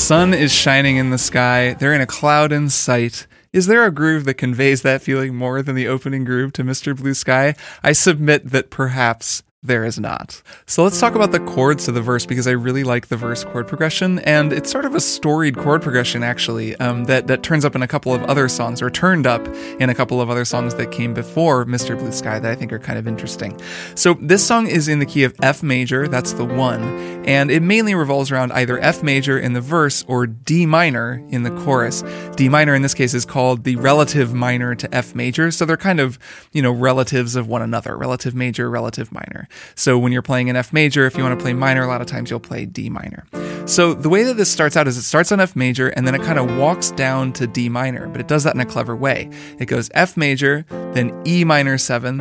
Sun 0.03 0.35
is 0.35 0.53
shining 0.53 0.97
in 0.97 1.11
the 1.11 1.17
sky. 1.17 1.75
They're 1.75 1.95
in 1.95 2.01
a 2.01 2.07
cloud 2.07 2.51
in 2.51 2.71
sight. 2.71 3.29
Is 3.53 3.69
there 3.69 3.87
a 3.87 3.93
groove 3.93 4.25
that 4.25 4.35
conveys 4.35 4.83
that 4.83 5.01
feeling 5.01 5.37
more 5.37 5.63
than 5.63 5.77
the 5.77 5.87
opening 5.87 6.25
groove 6.25 6.53
to 6.55 6.65
Mr. 6.65 6.95
Blue 6.95 7.15
Sky? 7.15 7.55
I 7.85 7.93
submit 7.93 8.51
that 8.51 8.69
perhaps 8.69 9.45
there 9.65 9.85
is 9.85 9.99
not. 9.99 10.43
So 10.67 10.83
let's 10.83 10.99
talk 10.99 11.15
about 11.15 11.31
the 11.31 11.39
chords 11.39 11.85
to 11.85 11.93
the 11.93 12.01
verse 12.01 12.27
because 12.27 12.49
I 12.49 12.51
really 12.51 12.83
like 12.83 13.07
the 13.07 13.17
verse 13.17 13.45
chord 13.45 13.69
progression, 13.69 14.19
and 14.21 14.53
it's 14.53 14.71
sort 14.71 14.85
of 14.85 14.97
a 14.97 15.01
storied 15.01 15.57
chord 15.57 15.83
progression 15.83 16.25
actually 16.25 16.75
um, 16.77 17.05
that 17.05 17.29
that 17.29 17.45
turns 17.45 17.65
up 17.65 17.77
in 17.77 17.83
a 17.83 17.87
couple 17.87 18.13
of 18.13 18.25
other 18.25 18.49
songs, 18.49 18.83
or 18.83 18.91
turned 18.91 19.25
up 19.25 19.47
in 19.79 19.89
a 19.89 19.95
couple 19.95 20.21
of 20.21 20.31
other 20.31 20.45
songs 20.45 20.75
that 20.75 20.91
came 20.91 21.15
before 21.15 21.65
Mr. 21.65 21.97
Blue 21.97 22.11
Sky 22.11 22.41
that 22.41 22.51
I 22.51 22.57
think 22.57 22.73
are 22.73 22.81
kind 22.81 22.99
of 22.99 23.07
interesting. 23.07 23.61
So 23.95 24.15
this 24.15 24.45
song 24.45 24.67
is 24.67 24.89
in 24.89 24.99
the 24.99 25.07
key 25.07 25.23
of 25.23 25.35
F 25.43 25.63
major, 25.63 26.09
that's 26.09 26.33
the 26.33 26.45
one, 26.45 26.83
and 27.25 27.49
it 27.49 27.63
mainly 27.63 27.95
revolves 27.95 28.33
around 28.33 28.51
either 28.53 28.81
F 28.81 29.05
major 29.05 29.39
in 29.39 29.53
the 29.53 29.61
verse 29.61 30.05
or 30.09 30.27
D 30.27 30.67
minor 30.67 31.25
in 31.29 31.45
the 31.45 31.51
chorus. 31.63 32.03
D 32.35 32.49
minor 32.49 32.75
in 32.75 32.83
this 32.83 32.95
case 32.95 33.15
is 33.15 33.25
called 33.25 33.63
the 33.63 33.77
relative 33.77 34.35
minor 34.35 34.75
to 34.75 34.93
F 34.93 35.15
major, 35.15 35.53
so 35.53 35.65
they're 35.65 35.77
kind 35.77 36.01
of 36.01 36.19
you 36.51 36.63
know 36.63 36.73
relatives 36.73 37.37
of 37.37 37.47
one 37.47 37.63
another, 37.63 37.97
relative 37.97 38.35
major, 38.35 38.69
relative 38.69 39.13
minor. 39.13 39.49
So 39.75 39.99
when 39.99 40.13
you're 40.13 40.23
playing 40.23 40.51
an 40.51 40.57
F 40.57 40.73
major, 40.73 41.07
if 41.07 41.17
you 41.17 41.23
want 41.23 41.39
to 41.39 41.43
play 41.43 41.53
minor, 41.53 41.83
a 41.83 41.87
lot 41.87 42.01
of 42.01 42.07
times 42.07 42.31
you'll 42.31 42.41
play 42.41 42.67
D 42.67 42.89
minor. 42.89 43.27
So 43.67 43.95
the 43.95 44.09
way 44.09 44.25
that 44.25 44.37
this 44.37 44.51
starts 44.51 44.77
out 44.77 44.89
is 44.89 44.97
it 44.97 45.03
starts 45.03 45.31
on 45.33 45.41
F 45.41 45.55
major 45.55 45.89
and 45.89 46.07
then 46.07 46.15
it 46.15 46.23
kind 46.23 46.39
of 46.39 46.57
walks 46.57 46.91
down 46.91 47.33
to 47.35 47.47
D 47.47 47.69
minor, 47.69 48.09
but 48.09 48.21
it 48.21 48.29
does 48.29 48.45
that 48.45 48.55
in 48.55 48.61
a 48.61 48.67
clever 48.67 48.97
way. 48.97 49.31
It 49.59 49.67
goes 49.67 49.91
F 49.95 50.17
major, 50.17 50.65
then 50.93 51.23
E 51.27 51.45
minor 51.45 51.79
7, 51.79 52.19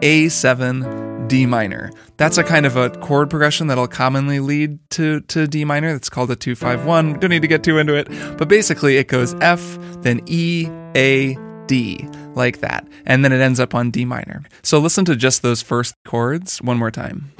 A7, 0.00 1.28
D 1.28 1.46
minor. 1.46 1.90
That's 2.18 2.36
a 2.36 2.44
kind 2.44 2.66
of 2.66 2.76
a 2.76 2.90
chord 2.90 3.30
progression 3.30 3.68
that'll 3.68 3.88
commonly 3.88 4.40
lead 4.40 4.78
to, 4.90 5.20
to 5.22 5.46
D 5.46 5.64
minor. 5.64 5.92
That's 5.92 6.10
called 6.10 6.30
a 6.30 6.36
251. 6.36 7.20
Don't 7.20 7.30
need 7.30 7.42
to 7.42 7.48
get 7.48 7.64
too 7.64 7.78
into 7.78 7.94
it. 7.94 8.08
But 8.36 8.48
basically 8.48 8.96
it 8.98 9.08
goes 9.08 9.34
F, 9.40 9.78
then 10.02 10.20
E, 10.26 10.68
A, 10.94 11.36
D, 11.72 12.06
like 12.34 12.60
that. 12.60 12.86
And 13.06 13.24
then 13.24 13.32
it 13.32 13.40
ends 13.40 13.58
up 13.58 13.74
on 13.74 13.90
D 13.90 14.04
minor. 14.04 14.42
So 14.62 14.78
listen 14.78 15.06
to 15.06 15.16
just 15.16 15.40
those 15.40 15.62
first 15.62 15.94
chords 16.04 16.60
one 16.60 16.76
more 16.76 16.90
time. 16.90 17.32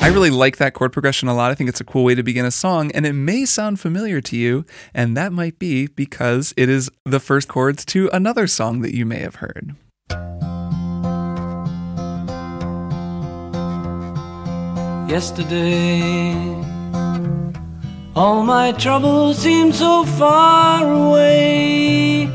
I 0.00 0.08
really 0.10 0.30
like 0.30 0.56
that 0.56 0.72
chord 0.72 0.94
progression 0.94 1.28
a 1.28 1.34
lot. 1.34 1.50
I 1.50 1.54
think 1.54 1.68
it's 1.68 1.82
a 1.82 1.84
cool 1.84 2.04
way 2.04 2.14
to 2.14 2.22
begin 2.22 2.46
a 2.46 2.50
song, 2.50 2.90
and 2.92 3.04
it 3.04 3.12
may 3.12 3.44
sound 3.44 3.80
familiar 3.80 4.22
to 4.22 4.34
you, 4.34 4.64
and 4.94 5.14
that 5.14 5.30
might 5.30 5.58
be 5.58 5.86
because 5.88 6.54
it 6.56 6.70
is 6.70 6.90
the 7.04 7.20
first 7.20 7.48
chords 7.48 7.84
to 7.84 8.08
another 8.14 8.46
song 8.46 8.80
that 8.80 8.94
you 8.94 9.04
may 9.04 9.18
have 9.18 9.34
heard. 9.36 9.76
Yesterday 15.06 16.64
all 18.16 18.42
my 18.42 18.72
troubles 18.72 19.36
seem 19.36 19.72
so 19.72 20.04
far 20.04 20.90
away. 20.90 22.26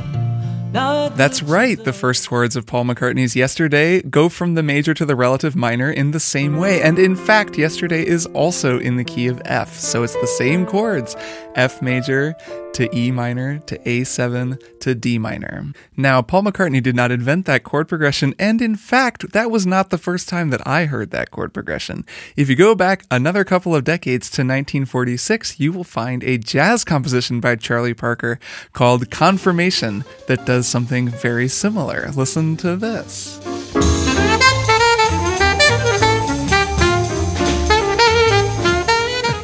That's 0.73 1.43
right. 1.43 1.83
The 1.83 1.91
first 1.91 2.31
words 2.31 2.55
of 2.55 2.65
Paul 2.65 2.85
McCartney's 2.85 3.35
Yesterday 3.35 4.01
go 4.03 4.29
from 4.29 4.53
the 4.53 4.63
major 4.63 4.93
to 4.93 5.05
the 5.05 5.15
relative 5.15 5.55
minor 5.55 5.91
in 5.91 6.11
the 6.11 6.19
same 6.19 6.57
way. 6.57 6.81
And 6.81 6.97
in 6.97 7.15
fact, 7.15 7.57
Yesterday 7.57 8.05
is 8.07 8.25
also 8.27 8.79
in 8.79 8.95
the 8.95 9.03
key 9.03 9.27
of 9.27 9.41
F. 9.45 9.77
So 9.77 10.03
it's 10.03 10.15
the 10.15 10.27
same 10.27 10.65
chords 10.65 11.15
F 11.55 11.81
major 11.81 12.35
to 12.73 12.95
E 12.95 13.11
minor 13.11 13.59
to 13.59 13.77
A7 13.79 14.79
to 14.79 14.95
D 14.95 15.17
minor. 15.17 15.73
Now, 15.97 16.21
Paul 16.21 16.43
McCartney 16.43 16.81
did 16.81 16.95
not 16.95 17.11
invent 17.11 17.45
that 17.45 17.63
chord 17.63 17.87
progression. 17.87 18.33
And 18.39 18.61
in 18.61 18.75
fact, 18.75 19.31
that 19.31 19.51
was 19.51 19.65
not 19.65 19.89
the 19.89 19.97
first 19.97 20.29
time 20.29 20.49
that 20.49 20.65
I 20.65 20.85
heard 20.85 21.11
that 21.11 21.31
chord 21.31 21.53
progression. 21.53 22.05
If 22.35 22.49
you 22.49 22.55
go 22.55 22.75
back 22.75 23.03
another 23.11 23.43
couple 23.43 23.75
of 23.75 23.83
decades 23.83 24.29
to 24.31 24.41
1946, 24.41 25.59
you 25.59 25.71
will 25.71 25.83
find 25.83 26.23
a 26.23 26.37
jazz 26.37 26.83
composition 26.83 27.39
by 27.39 27.55
Charlie 27.55 27.93
Parker 27.93 28.39
called 28.73 29.09
Confirmation 29.11 30.03
that 30.27 30.45
does 30.45 30.67
something 30.67 31.09
very 31.09 31.47
similar. 31.47 32.09
Listen 32.11 32.57
to 32.57 32.75
this. 32.75 33.50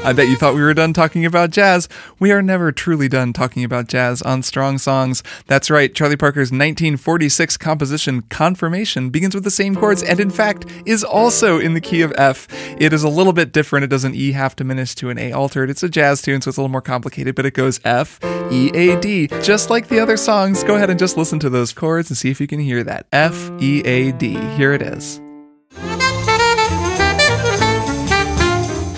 I 0.07 0.13
bet 0.13 0.29
you 0.29 0.37
thought 0.37 0.55
we 0.55 0.61
were 0.61 0.73
done 0.73 0.93
talking 0.93 1.25
about 1.25 1.49
jazz. 1.49 1.89
We 2.17 2.31
are 2.31 2.41
never 2.41 2.71
truly 2.71 3.09
done 3.09 3.33
talking 3.33 3.65
about 3.65 3.89
jazz 3.89 4.21
on 4.21 4.41
Strong 4.41 4.77
Songs. 4.77 5.21
That's 5.47 5.69
right, 5.69 5.93
Charlie 5.93 6.15
Parker's 6.15 6.49
1946 6.49 7.57
composition 7.57 8.21
Confirmation 8.21 9.09
begins 9.09 9.35
with 9.35 9.43
the 9.43 9.51
same 9.51 9.75
chords 9.75 10.01
and, 10.01 10.21
in 10.21 10.29
fact, 10.29 10.65
is 10.85 11.03
also 11.03 11.59
in 11.59 11.73
the 11.73 11.81
key 11.81 12.03
of 12.03 12.13
F. 12.17 12.47
It 12.79 12.93
is 12.93 13.03
a 13.03 13.09
little 13.09 13.33
bit 13.33 13.51
different. 13.51 13.83
It 13.83 13.89
does 13.89 14.05
an 14.05 14.15
E 14.15 14.31
half 14.31 14.55
diminished 14.55 14.97
to 14.99 15.09
an 15.09 15.17
A 15.17 15.33
altered. 15.33 15.69
It's 15.69 15.83
a 15.83 15.89
jazz 15.89 16.21
tune, 16.21 16.39
so 16.39 16.47
it's 16.47 16.57
a 16.57 16.61
little 16.61 16.71
more 16.71 16.79
complicated, 16.79 17.35
but 17.35 17.45
it 17.45 17.53
goes 17.53 17.81
F, 17.83 18.17
E, 18.49 18.71
A, 18.73 18.97
D, 19.01 19.27
just 19.43 19.69
like 19.69 19.89
the 19.89 19.99
other 19.99 20.15
songs. 20.15 20.63
Go 20.63 20.77
ahead 20.77 20.89
and 20.89 20.97
just 20.97 21.17
listen 21.17 21.37
to 21.39 21.49
those 21.49 21.73
chords 21.73 22.09
and 22.09 22.15
see 22.15 22.31
if 22.31 22.39
you 22.39 22.47
can 22.47 22.61
hear 22.61 22.81
that. 22.85 23.07
F, 23.11 23.51
E, 23.59 23.81
A, 23.83 24.13
D. 24.13 24.37
Here 24.55 24.71
it 24.71 24.81
is. 24.81 25.19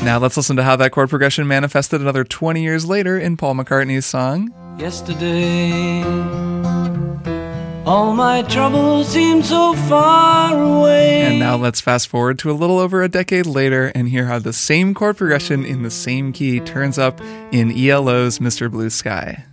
Now 0.02 0.18
let's 0.18 0.38
listen 0.38 0.56
to 0.56 0.64
how 0.64 0.78
that 0.78 0.92
chord 0.92 1.10
progression 1.10 1.46
manifested 1.46 2.00
another 2.00 2.24
20 2.24 2.64
years 2.64 2.86
later 2.86 3.20
in 3.20 3.36
Paul 3.36 3.56
McCartney's 3.56 4.06
song. 4.06 4.54
Yesterday, 4.80 6.04
all 7.86 8.14
my 8.14 8.44
troubles 8.44 9.10
seem 9.10 9.44
so 9.44 9.74
far 9.74 10.58
away. 10.58 11.24
And 11.24 11.40
now 11.40 11.58
let's 11.58 11.82
fast 11.82 12.08
forward 12.08 12.40
to 12.40 12.50
a 12.50 12.54
little 12.54 12.80
over 12.80 13.04
a 13.04 13.10
decade 13.10 13.46
later 13.46 13.92
and 13.94 14.08
hear 14.08 14.26
how 14.26 14.40
the 14.40 14.54
same 14.54 14.94
chord 14.94 15.18
progression 15.18 15.66
in 15.66 15.84
the 15.84 15.92
same 15.92 16.32
key 16.32 16.62
turns 16.62 16.98
up 16.98 17.20
in 17.52 17.70
ELO's 17.72 18.40
Mr. 18.40 18.72
Blue 18.72 18.90
Sky. 18.90 19.44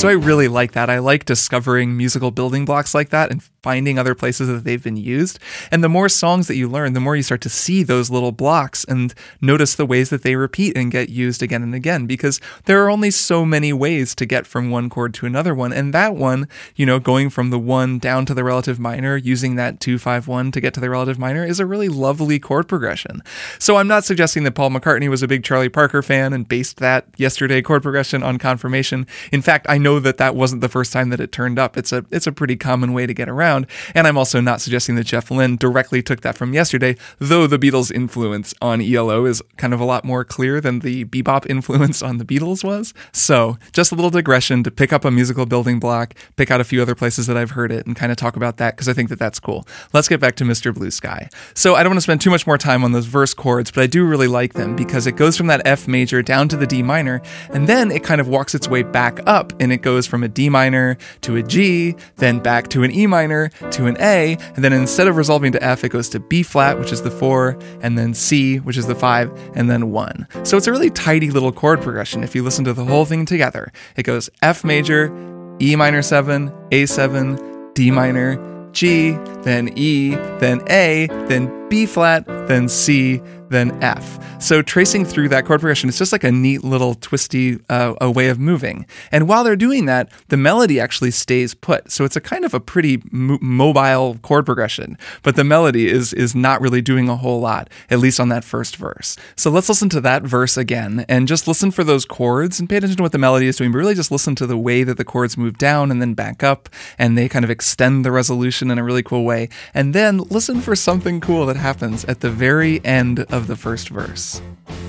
So 0.00 0.08
I 0.08 0.12
really 0.12 0.48
like 0.48 0.72
that. 0.72 0.88
I 0.88 0.98
like 1.00 1.26
discovering 1.26 1.94
musical 1.94 2.30
building 2.30 2.64
blocks 2.64 2.94
like 2.94 3.10
that 3.10 3.30
and 3.30 3.42
finding 3.62 3.98
other 3.98 4.14
places 4.14 4.48
that 4.48 4.64
they've 4.64 4.82
been 4.82 4.96
used. 4.96 5.38
And 5.70 5.84
the 5.84 5.88
more 5.88 6.08
songs 6.08 6.48
that 6.48 6.56
you 6.56 6.68
learn, 6.68 6.92
the 6.92 7.00
more 7.00 7.16
you 7.16 7.22
start 7.22 7.40
to 7.42 7.48
see 7.48 7.82
those 7.82 8.10
little 8.10 8.32
blocks 8.32 8.84
and 8.84 9.14
notice 9.40 9.74
the 9.74 9.86
ways 9.86 10.10
that 10.10 10.22
they 10.22 10.36
repeat 10.36 10.76
and 10.76 10.90
get 10.90 11.08
used 11.08 11.42
again 11.42 11.62
and 11.62 11.74
again 11.74 12.06
because 12.06 12.40
there 12.64 12.82
are 12.84 12.90
only 12.90 13.10
so 13.10 13.44
many 13.44 13.72
ways 13.72 14.14
to 14.14 14.26
get 14.26 14.46
from 14.46 14.70
one 14.70 14.88
chord 14.88 15.14
to 15.14 15.26
another 15.26 15.54
one. 15.54 15.72
And 15.72 15.92
that 15.94 16.14
one, 16.14 16.48
you 16.76 16.86
know, 16.86 16.98
going 16.98 17.30
from 17.30 17.50
the 17.50 17.58
one 17.58 17.98
down 17.98 18.26
to 18.26 18.34
the 18.34 18.44
relative 18.44 18.78
minor, 18.78 19.16
using 19.16 19.56
that 19.56 19.80
251 19.80 20.52
to 20.52 20.60
get 20.60 20.74
to 20.74 20.80
the 20.80 20.90
relative 20.90 21.18
minor 21.18 21.44
is 21.44 21.60
a 21.60 21.66
really 21.66 21.88
lovely 21.88 22.38
chord 22.38 22.68
progression. 22.68 23.22
So 23.58 23.76
I'm 23.76 23.88
not 23.88 24.04
suggesting 24.04 24.44
that 24.44 24.52
Paul 24.52 24.70
McCartney 24.70 25.08
was 25.08 25.22
a 25.22 25.28
big 25.28 25.44
Charlie 25.44 25.68
Parker 25.68 26.02
fan 26.02 26.32
and 26.32 26.48
based 26.48 26.78
that 26.78 27.06
yesterday 27.16 27.62
chord 27.62 27.82
progression 27.82 28.22
on 28.22 28.38
confirmation. 28.38 29.06
In 29.32 29.42
fact, 29.42 29.66
I 29.68 29.78
know 29.78 30.00
that 30.00 30.16
that 30.18 30.34
wasn't 30.34 30.60
the 30.60 30.68
first 30.68 30.92
time 30.92 31.10
that 31.10 31.20
it 31.20 31.32
turned 31.32 31.58
up. 31.58 31.76
It's 31.76 31.92
a 31.92 32.04
it's 32.10 32.26
a 32.26 32.32
pretty 32.32 32.56
common 32.56 32.92
way 32.92 33.06
to 33.06 33.14
get 33.14 33.28
around. 33.28 33.49
And 33.94 34.06
I'm 34.06 34.16
also 34.16 34.40
not 34.40 34.60
suggesting 34.60 34.94
that 34.96 35.04
Jeff 35.04 35.30
Lynne 35.30 35.56
directly 35.56 36.02
took 36.02 36.20
that 36.22 36.36
from 36.36 36.54
yesterday, 36.54 36.96
though 37.18 37.46
the 37.46 37.58
Beatles' 37.58 37.92
influence 37.92 38.54
on 38.62 38.80
ELO 38.80 39.24
is 39.26 39.42
kind 39.56 39.74
of 39.74 39.80
a 39.80 39.84
lot 39.84 40.04
more 40.04 40.24
clear 40.24 40.60
than 40.60 40.80
the 40.80 41.04
bebop 41.06 41.48
influence 41.48 42.02
on 42.02 42.18
the 42.18 42.24
Beatles 42.24 42.64
was. 42.64 42.94
So, 43.12 43.58
just 43.72 43.92
a 43.92 43.94
little 43.94 44.10
digression 44.10 44.62
to 44.64 44.70
pick 44.70 44.92
up 44.92 45.04
a 45.04 45.10
musical 45.10 45.46
building 45.46 45.80
block, 45.80 46.14
pick 46.36 46.50
out 46.50 46.60
a 46.60 46.64
few 46.64 46.80
other 46.80 46.94
places 46.94 47.26
that 47.26 47.36
I've 47.36 47.52
heard 47.52 47.72
it, 47.72 47.86
and 47.86 47.96
kind 47.96 48.12
of 48.12 48.18
talk 48.18 48.36
about 48.36 48.58
that 48.58 48.76
because 48.76 48.88
I 48.88 48.92
think 48.92 49.08
that 49.08 49.18
that's 49.18 49.40
cool. 49.40 49.66
Let's 49.92 50.08
get 50.08 50.20
back 50.20 50.36
to 50.36 50.44
Mr. 50.44 50.74
Blue 50.74 50.90
Sky. 50.90 51.28
So, 51.54 51.74
I 51.74 51.82
don't 51.82 51.90
want 51.90 51.98
to 51.98 52.02
spend 52.02 52.20
too 52.20 52.30
much 52.30 52.46
more 52.46 52.58
time 52.58 52.84
on 52.84 52.92
those 52.92 53.06
verse 53.06 53.34
chords, 53.34 53.70
but 53.70 53.82
I 53.82 53.86
do 53.86 54.04
really 54.04 54.28
like 54.28 54.54
them 54.54 54.76
because 54.76 55.06
it 55.06 55.16
goes 55.16 55.36
from 55.36 55.48
that 55.48 55.62
F 55.66 55.88
major 55.88 56.22
down 56.22 56.48
to 56.48 56.56
the 56.56 56.66
D 56.66 56.82
minor, 56.82 57.22
and 57.50 57.68
then 57.68 57.90
it 57.90 58.04
kind 58.04 58.20
of 58.20 58.28
walks 58.28 58.54
its 58.54 58.68
way 58.68 58.82
back 58.82 59.20
up 59.26 59.52
and 59.60 59.72
it 59.72 59.78
goes 59.78 60.06
from 60.06 60.22
a 60.22 60.28
D 60.28 60.48
minor 60.48 60.96
to 61.22 61.36
a 61.36 61.42
G, 61.42 61.96
then 62.16 62.38
back 62.38 62.68
to 62.68 62.82
an 62.82 62.90
E 62.90 63.06
minor 63.06 63.39
to 63.48 63.86
an 63.86 63.96
A, 64.00 64.36
and 64.54 64.64
then 64.64 64.72
instead 64.72 65.08
of 65.08 65.16
resolving 65.16 65.52
to 65.52 65.62
F, 65.62 65.84
it 65.84 65.88
goes 65.88 66.08
to 66.10 66.20
B 66.20 66.42
flat, 66.42 66.78
which 66.78 66.92
is 66.92 67.02
the 67.02 67.10
four, 67.10 67.58
and 67.80 67.98
then 67.98 68.14
C, 68.14 68.58
which 68.58 68.76
is 68.76 68.86
the 68.86 68.94
five, 68.94 69.30
and 69.54 69.70
then 69.70 69.90
one. 69.90 70.26
So 70.44 70.56
it's 70.56 70.66
a 70.66 70.72
really 70.72 70.90
tidy 70.90 71.30
little 71.30 71.52
chord 71.52 71.82
progression 71.82 72.22
if 72.22 72.34
you 72.34 72.42
listen 72.42 72.64
to 72.64 72.72
the 72.72 72.84
whole 72.84 73.04
thing 73.04 73.26
together. 73.26 73.72
It 73.96 74.04
goes 74.04 74.30
F 74.42 74.64
major, 74.64 75.12
E 75.60 75.76
minor 75.76 76.02
seven, 76.02 76.50
A7, 76.70 77.74
D 77.74 77.90
minor, 77.90 78.38
G, 78.72 79.12
then 79.42 79.76
E, 79.76 80.10
then 80.38 80.62
A, 80.68 81.06
then 81.26 81.68
B 81.68 81.86
flat, 81.86 82.26
then 82.26 82.68
C, 82.68 83.20
then 83.50 83.76
F. 83.82 84.18
So 84.42 84.62
tracing 84.62 85.04
through 85.04 85.28
that 85.28 85.44
chord 85.44 85.60
progression, 85.60 85.88
it's 85.88 85.98
just 85.98 86.12
like 86.12 86.24
a 86.24 86.32
neat 86.32 86.64
little 86.64 86.94
twisty 86.94 87.58
uh, 87.68 87.94
a 88.00 88.10
way 88.10 88.28
of 88.28 88.38
moving. 88.38 88.86
And 89.12 89.28
while 89.28 89.44
they're 89.44 89.54
doing 89.56 89.84
that, 89.84 90.10
the 90.28 90.38
melody 90.38 90.80
actually 90.80 91.10
stays 91.10 91.52
put. 91.52 91.90
So 91.92 92.04
it's 92.04 92.16
a 92.16 92.20
kind 92.20 92.44
of 92.44 92.54
a 92.54 92.60
pretty 92.60 93.02
mo- 93.10 93.38
mobile 93.42 94.16
chord 94.22 94.46
progression, 94.46 94.96
but 95.22 95.36
the 95.36 95.44
melody 95.44 95.88
is 95.88 96.14
is 96.14 96.34
not 96.34 96.60
really 96.60 96.80
doing 96.80 97.08
a 97.08 97.16
whole 97.16 97.40
lot, 97.40 97.68
at 97.90 97.98
least 97.98 98.18
on 98.18 98.30
that 98.30 98.44
first 98.44 98.76
verse. 98.76 99.16
So 99.36 99.50
let's 99.50 99.68
listen 99.68 99.88
to 99.90 100.00
that 100.00 100.22
verse 100.22 100.56
again 100.56 101.04
and 101.08 101.28
just 101.28 101.46
listen 101.46 101.70
for 101.70 101.84
those 101.84 102.04
chords 102.04 102.60
and 102.60 102.68
pay 102.68 102.76
attention 102.76 102.96
to 102.98 103.02
what 103.02 103.12
the 103.12 103.18
melody 103.18 103.46
is 103.46 103.56
doing, 103.56 103.72
but 103.72 103.78
really 103.78 103.94
just 103.94 104.10
listen 104.10 104.34
to 104.36 104.46
the 104.46 104.56
way 104.56 104.84
that 104.84 104.96
the 104.96 105.04
chords 105.04 105.36
move 105.36 105.58
down 105.58 105.90
and 105.90 106.00
then 106.00 106.14
back 106.14 106.42
up 106.42 106.68
and 106.98 107.18
they 107.18 107.28
kind 107.28 107.44
of 107.44 107.50
extend 107.50 108.04
the 108.04 108.12
resolution 108.12 108.70
in 108.70 108.78
a 108.78 108.84
really 108.84 109.02
cool 109.02 109.24
way. 109.24 109.48
And 109.74 109.94
then 109.94 110.18
listen 110.18 110.60
for 110.60 110.74
something 110.74 111.20
cool 111.20 111.46
that 111.46 111.56
happens 111.56 112.04
at 112.06 112.20
the 112.20 112.30
very 112.30 112.82
end 112.84 113.20
of 113.30 113.39
the 113.46 113.56
first 113.56 113.88
verse. 113.88 114.40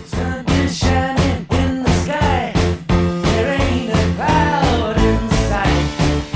sun 0.05 0.45
is 0.49 0.77
shining 0.77 1.45
in 1.51 1.83
the 1.83 1.91
sky. 2.03 2.51
There 2.87 3.53
ain't 3.61 3.91
a 3.91 4.15
cloud 4.15 4.97
in 4.97 5.29
sight. 5.49 5.89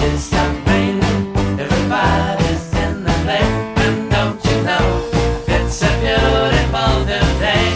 It 0.03 0.17
stopped 0.17 0.67
raining. 0.67 1.35
Everybody's 1.59 2.73
in 2.73 3.03
the 3.03 3.11
play. 3.23 3.45
And 3.83 4.11
don't 4.11 4.43
you 4.45 4.63
know 4.63 5.09
it's 5.47 5.81
a 5.81 5.91
beautiful 5.99 7.05
new 7.05 7.27
day? 7.39 7.67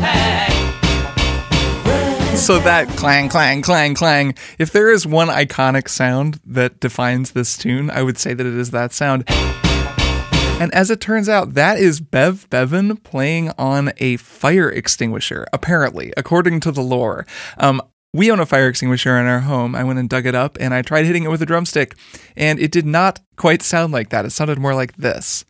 Hey. 0.00 0.52
So 2.36 2.58
that 2.60 2.88
clang, 2.96 3.28
clang, 3.28 3.62
clang, 3.62 3.94
clang. 3.94 4.34
If 4.58 4.72
there 4.72 4.90
is 4.90 5.06
one 5.06 5.28
iconic 5.28 5.88
sound 5.88 6.40
that 6.46 6.80
defines 6.80 7.32
this 7.32 7.56
tune, 7.56 7.90
I 7.90 8.02
would 8.02 8.18
say 8.18 8.34
that 8.34 8.46
it 8.46 8.54
is 8.54 8.70
that 8.72 8.92
sound. 8.92 9.24
And 10.60 10.74
as 10.74 10.90
it 10.90 11.00
turns 11.00 11.26
out, 11.26 11.54
that 11.54 11.78
is 11.78 12.00
Bev 12.00 12.46
Bevan 12.50 12.98
playing 12.98 13.50
on 13.56 13.94
a 13.96 14.18
fire 14.18 14.68
extinguisher, 14.68 15.46
apparently, 15.54 16.12
according 16.18 16.60
to 16.60 16.70
the 16.70 16.82
lore. 16.82 17.26
Um, 17.56 17.80
we 18.12 18.30
own 18.30 18.40
a 18.40 18.46
fire 18.46 18.68
extinguisher 18.68 19.16
in 19.16 19.24
our 19.24 19.40
home. 19.40 19.74
I 19.74 19.84
went 19.84 19.98
and 20.00 20.08
dug 20.08 20.26
it 20.26 20.34
up 20.34 20.58
and 20.60 20.74
I 20.74 20.82
tried 20.82 21.06
hitting 21.06 21.24
it 21.24 21.30
with 21.30 21.40
a 21.40 21.46
drumstick, 21.46 21.94
and 22.36 22.60
it 22.60 22.70
did 22.70 22.84
not 22.84 23.20
quite 23.36 23.62
sound 23.62 23.94
like 23.94 24.10
that. 24.10 24.26
It 24.26 24.32
sounded 24.32 24.58
more 24.58 24.74
like 24.74 24.96
this. 24.96 25.46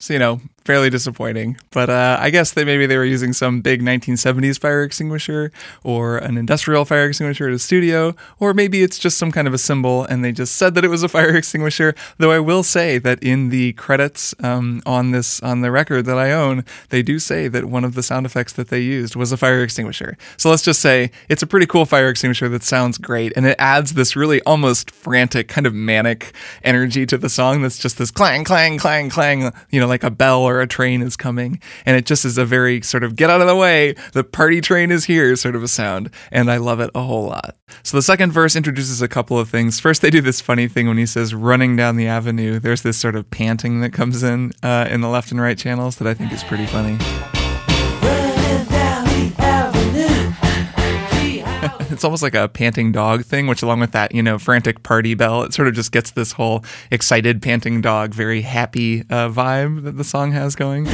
So, 0.00 0.14
you 0.14 0.18
know, 0.18 0.40
fairly 0.64 0.88
disappointing. 0.90 1.58
But 1.70 1.90
uh, 1.90 2.16
I 2.20 2.30
guess 2.30 2.52
that 2.52 2.64
maybe 2.64 2.86
they 2.86 2.96
were 2.96 3.04
using 3.04 3.32
some 3.32 3.60
big 3.60 3.82
1970s 3.82 4.58
fire 4.58 4.82
extinguisher 4.82 5.52
or 5.82 6.18
an 6.18 6.38
industrial 6.38 6.84
fire 6.84 7.06
extinguisher 7.06 7.48
at 7.48 7.54
a 7.54 7.58
studio, 7.58 8.14
or 8.38 8.54
maybe 8.54 8.82
it's 8.82 8.98
just 8.98 9.18
some 9.18 9.30
kind 9.30 9.46
of 9.46 9.54
a 9.54 9.58
cymbal 9.58 10.04
and 10.04 10.24
they 10.24 10.32
just 10.32 10.56
said 10.56 10.74
that 10.74 10.84
it 10.84 10.88
was 10.88 11.02
a 11.02 11.08
fire 11.08 11.36
extinguisher. 11.36 11.94
Though 12.18 12.30
I 12.30 12.38
will 12.38 12.62
say 12.62 12.98
that 12.98 13.22
in 13.22 13.50
the 13.50 13.74
credits 13.74 14.34
um, 14.42 14.82
on 14.86 15.10
this 15.10 15.40
on 15.42 15.60
the 15.60 15.70
record 15.70 16.06
that 16.06 16.18
I 16.18 16.32
own, 16.32 16.64
they 16.88 17.02
do 17.02 17.18
say 17.18 17.48
that 17.48 17.66
one 17.66 17.84
of 17.84 17.94
the 17.94 18.02
sound 18.02 18.26
effects 18.26 18.52
that 18.54 18.68
they 18.68 18.80
used 18.80 19.16
was 19.16 19.32
a 19.32 19.36
fire 19.36 19.62
extinguisher. 19.62 20.16
So 20.36 20.50
let's 20.50 20.62
just 20.62 20.80
say 20.80 21.10
it's 21.28 21.42
a 21.42 21.46
pretty 21.46 21.66
cool 21.66 21.84
fire 21.84 22.08
extinguisher 22.08 22.48
that 22.48 22.62
sounds 22.62 22.98
great, 22.98 23.32
and 23.36 23.46
it 23.46 23.56
adds 23.58 23.94
this 23.94 24.16
really 24.16 24.40
almost 24.42 24.90
frantic 24.90 25.48
kind 25.48 25.66
of 25.66 25.74
manic 25.74 26.32
energy 26.62 27.04
to 27.06 27.18
the 27.18 27.28
song. 27.28 27.62
That's 27.62 27.78
just 27.78 27.98
this 27.98 28.10
clang, 28.10 28.44
clang, 28.44 28.78
clang, 28.78 29.10
clang, 29.10 29.52
you 29.70 29.80
know, 29.80 29.86
like 29.86 30.04
a 30.04 30.10
bell 30.10 30.42
or 30.42 30.53
a 30.60 30.66
train 30.66 31.02
is 31.02 31.16
coming, 31.16 31.60
and 31.86 31.96
it 31.96 32.06
just 32.06 32.24
is 32.24 32.38
a 32.38 32.44
very 32.44 32.80
sort 32.82 33.04
of 33.04 33.16
get 33.16 33.30
out 33.30 33.40
of 33.40 33.46
the 33.46 33.56
way, 33.56 33.94
the 34.12 34.24
party 34.24 34.60
train 34.60 34.90
is 34.90 35.04
here 35.04 35.34
sort 35.36 35.56
of 35.56 35.62
a 35.62 35.68
sound, 35.68 36.10
and 36.30 36.50
I 36.50 36.56
love 36.56 36.80
it 36.80 36.90
a 36.94 37.02
whole 37.02 37.26
lot. 37.26 37.56
So 37.82 37.96
the 37.96 38.02
second 38.02 38.32
verse 38.32 38.56
introduces 38.56 39.02
a 39.02 39.08
couple 39.08 39.38
of 39.38 39.48
things. 39.48 39.80
First, 39.80 40.02
they 40.02 40.10
do 40.10 40.20
this 40.20 40.40
funny 40.40 40.68
thing 40.68 40.88
when 40.88 40.98
he 40.98 41.06
says 41.06 41.34
running 41.34 41.76
down 41.76 41.96
the 41.96 42.06
avenue. 42.06 42.58
There's 42.58 42.82
this 42.82 42.98
sort 42.98 43.16
of 43.16 43.30
panting 43.30 43.80
that 43.80 43.92
comes 43.92 44.22
in 44.22 44.52
uh, 44.62 44.88
in 44.90 45.00
the 45.00 45.08
left 45.08 45.30
and 45.30 45.40
right 45.40 45.58
channels 45.58 45.96
that 45.96 46.08
I 46.08 46.14
think 46.14 46.32
is 46.32 46.44
pretty 46.44 46.66
funny. 46.66 46.98
It's 51.94 52.02
almost 52.04 52.24
like 52.24 52.34
a 52.34 52.48
panting 52.48 52.90
dog 52.90 53.24
thing, 53.24 53.46
which, 53.46 53.62
along 53.62 53.78
with 53.78 53.92
that, 53.92 54.12
you 54.12 54.22
know, 54.22 54.36
frantic 54.36 54.82
party 54.82 55.14
bell, 55.14 55.44
it 55.44 55.54
sort 55.54 55.68
of 55.68 55.74
just 55.74 55.92
gets 55.92 56.10
this 56.10 56.32
whole 56.32 56.64
excited 56.90 57.40
panting 57.40 57.80
dog, 57.80 58.12
very 58.12 58.42
happy 58.42 59.02
uh, 59.02 59.28
vibe 59.28 59.84
that 59.84 59.96
the 59.96 60.04
song 60.04 60.32
has 60.32 60.56
going 60.56 60.86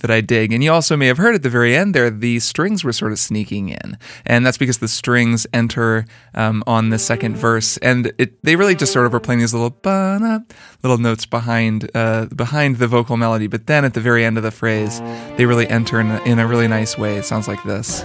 that 0.00 0.10
I 0.10 0.20
dig. 0.20 0.52
And 0.52 0.62
you 0.62 0.72
also 0.72 0.96
may 0.96 1.06
have 1.06 1.18
heard 1.18 1.34
at 1.34 1.42
the 1.42 1.48
very 1.48 1.76
end 1.76 1.94
there, 1.94 2.10
the 2.10 2.40
strings 2.40 2.84
were 2.84 2.92
sort 2.92 3.12
of 3.12 3.18
sneaking 3.18 3.68
in. 3.68 3.96
And 4.26 4.44
that's 4.44 4.58
because 4.58 4.78
the 4.78 4.88
strings 4.88 5.46
enter 5.52 6.04
um, 6.34 6.62
on 6.66 6.90
the 6.90 6.98
second 6.98 7.36
verse. 7.36 7.76
And 7.78 8.12
it, 8.18 8.42
they 8.42 8.56
really 8.56 8.74
just 8.74 8.92
sort 8.92 9.06
of 9.06 9.14
are 9.14 9.20
playing 9.20 9.40
these 9.40 9.54
little 9.54 9.76
little 10.82 10.98
notes 10.98 11.24
behind 11.26 11.90
uh, 11.94 12.26
behind 12.26 12.76
the 12.76 12.88
vocal 12.88 13.16
melody. 13.16 13.46
But 13.46 13.66
then 13.66 13.84
at 13.84 13.94
the 13.94 14.00
very 14.00 14.24
end 14.24 14.36
of 14.36 14.42
the 14.42 14.50
phrase, 14.50 15.00
they 15.36 15.46
really 15.46 15.68
enter 15.68 16.00
in 16.00 16.10
a, 16.10 16.22
in 16.24 16.38
a 16.38 16.46
really 16.46 16.68
nice 16.68 16.98
way. 16.98 17.16
It 17.16 17.24
sounds 17.24 17.48
like 17.48 17.62
this. 17.64 18.04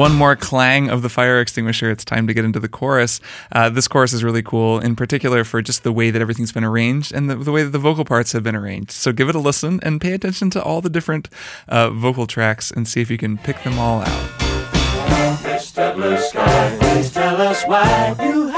One 0.00 0.14
more 0.14 0.34
clang 0.34 0.88
of 0.88 1.02
the 1.02 1.10
fire 1.10 1.42
extinguisher, 1.42 1.90
it's 1.90 2.06
time 2.06 2.26
to 2.26 2.32
get 2.32 2.42
into 2.42 2.58
the 2.58 2.70
chorus. 2.70 3.20
Uh, 3.52 3.68
this 3.68 3.86
chorus 3.86 4.14
is 4.14 4.24
really 4.24 4.42
cool, 4.42 4.80
in 4.80 4.96
particular 4.96 5.44
for 5.44 5.60
just 5.60 5.82
the 5.82 5.92
way 5.92 6.10
that 6.10 6.22
everything's 6.22 6.52
been 6.52 6.64
arranged 6.64 7.12
and 7.12 7.28
the, 7.28 7.36
the 7.36 7.52
way 7.52 7.62
that 7.62 7.68
the 7.68 7.78
vocal 7.78 8.06
parts 8.06 8.32
have 8.32 8.42
been 8.42 8.56
arranged. 8.56 8.92
So 8.92 9.12
give 9.12 9.28
it 9.28 9.34
a 9.34 9.38
listen 9.38 9.78
and 9.82 10.00
pay 10.00 10.14
attention 10.14 10.48
to 10.50 10.62
all 10.62 10.80
the 10.80 10.88
different 10.88 11.28
uh, 11.68 11.90
vocal 11.90 12.26
tracks 12.26 12.70
and 12.70 12.88
see 12.88 13.02
if 13.02 13.10
you 13.10 13.18
can 13.18 13.36
pick 13.36 13.62
them 13.62 13.78
all 13.78 14.00
out. 14.00 14.30
Mr. 15.44 15.94
Blue 15.94 16.16
Sky, 16.16 16.78
please 16.80 17.12
tell 17.12 17.38
us 17.38 17.64
why 17.64 18.16
you 18.22 18.49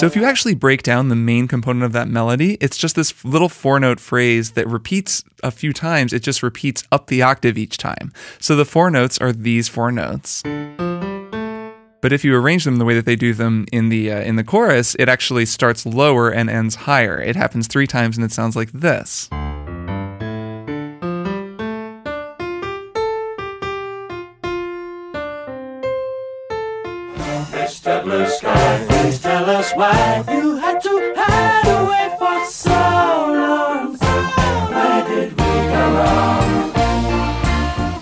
So 0.00 0.06
if 0.06 0.16
you 0.16 0.24
actually 0.24 0.54
break 0.54 0.82
down 0.82 1.10
the 1.10 1.14
main 1.14 1.46
component 1.46 1.84
of 1.84 1.92
that 1.92 2.08
melody, 2.08 2.56
it's 2.58 2.78
just 2.78 2.96
this 2.96 3.22
little 3.22 3.50
four 3.50 3.78
note 3.78 4.00
phrase 4.00 4.52
that 4.52 4.66
repeats 4.66 5.22
a 5.42 5.50
few 5.50 5.74
times. 5.74 6.14
It 6.14 6.22
just 6.22 6.42
repeats 6.42 6.84
up 6.90 7.08
the 7.08 7.20
octave 7.20 7.58
each 7.58 7.76
time. 7.76 8.10
So 8.38 8.56
the 8.56 8.64
four 8.64 8.90
notes 8.90 9.18
are 9.18 9.30
these 9.30 9.68
four 9.68 9.92
notes. 9.92 10.42
But 10.42 12.14
if 12.14 12.24
you 12.24 12.34
arrange 12.34 12.64
them 12.64 12.76
the 12.76 12.86
way 12.86 12.94
that 12.94 13.04
they 13.04 13.14
do 13.14 13.34
them 13.34 13.66
in 13.72 13.90
the 13.90 14.10
uh, 14.10 14.20
in 14.20 14.36
the 14.36 14.42
chorus, 14.42 14.94
it 14.94 15.10
actually 15.10 15.44
starts 15.44 15.84
lower 15.84 16.30
and 16.30 16.48
ends 16.48 16.76
higher. 16.76 17.20
It 17.20 17.36
happens 17.36 17.66
3 17.66 17.86
times 17.86 18.16
and 18.16 18.24
it 18.24 18.32
sounds 18.32 18.56
like 18.56 18.72
this. 18.72 19.28
Mr. 27.52 28.02
Blue 28.02 28.26
Sky, 28.26 28.89
us 29.50 29.72
why 29.72 30.24
you 30.28 30.56
had 30.56 30.80
to 30.80 31.12
hide 31.16 31.69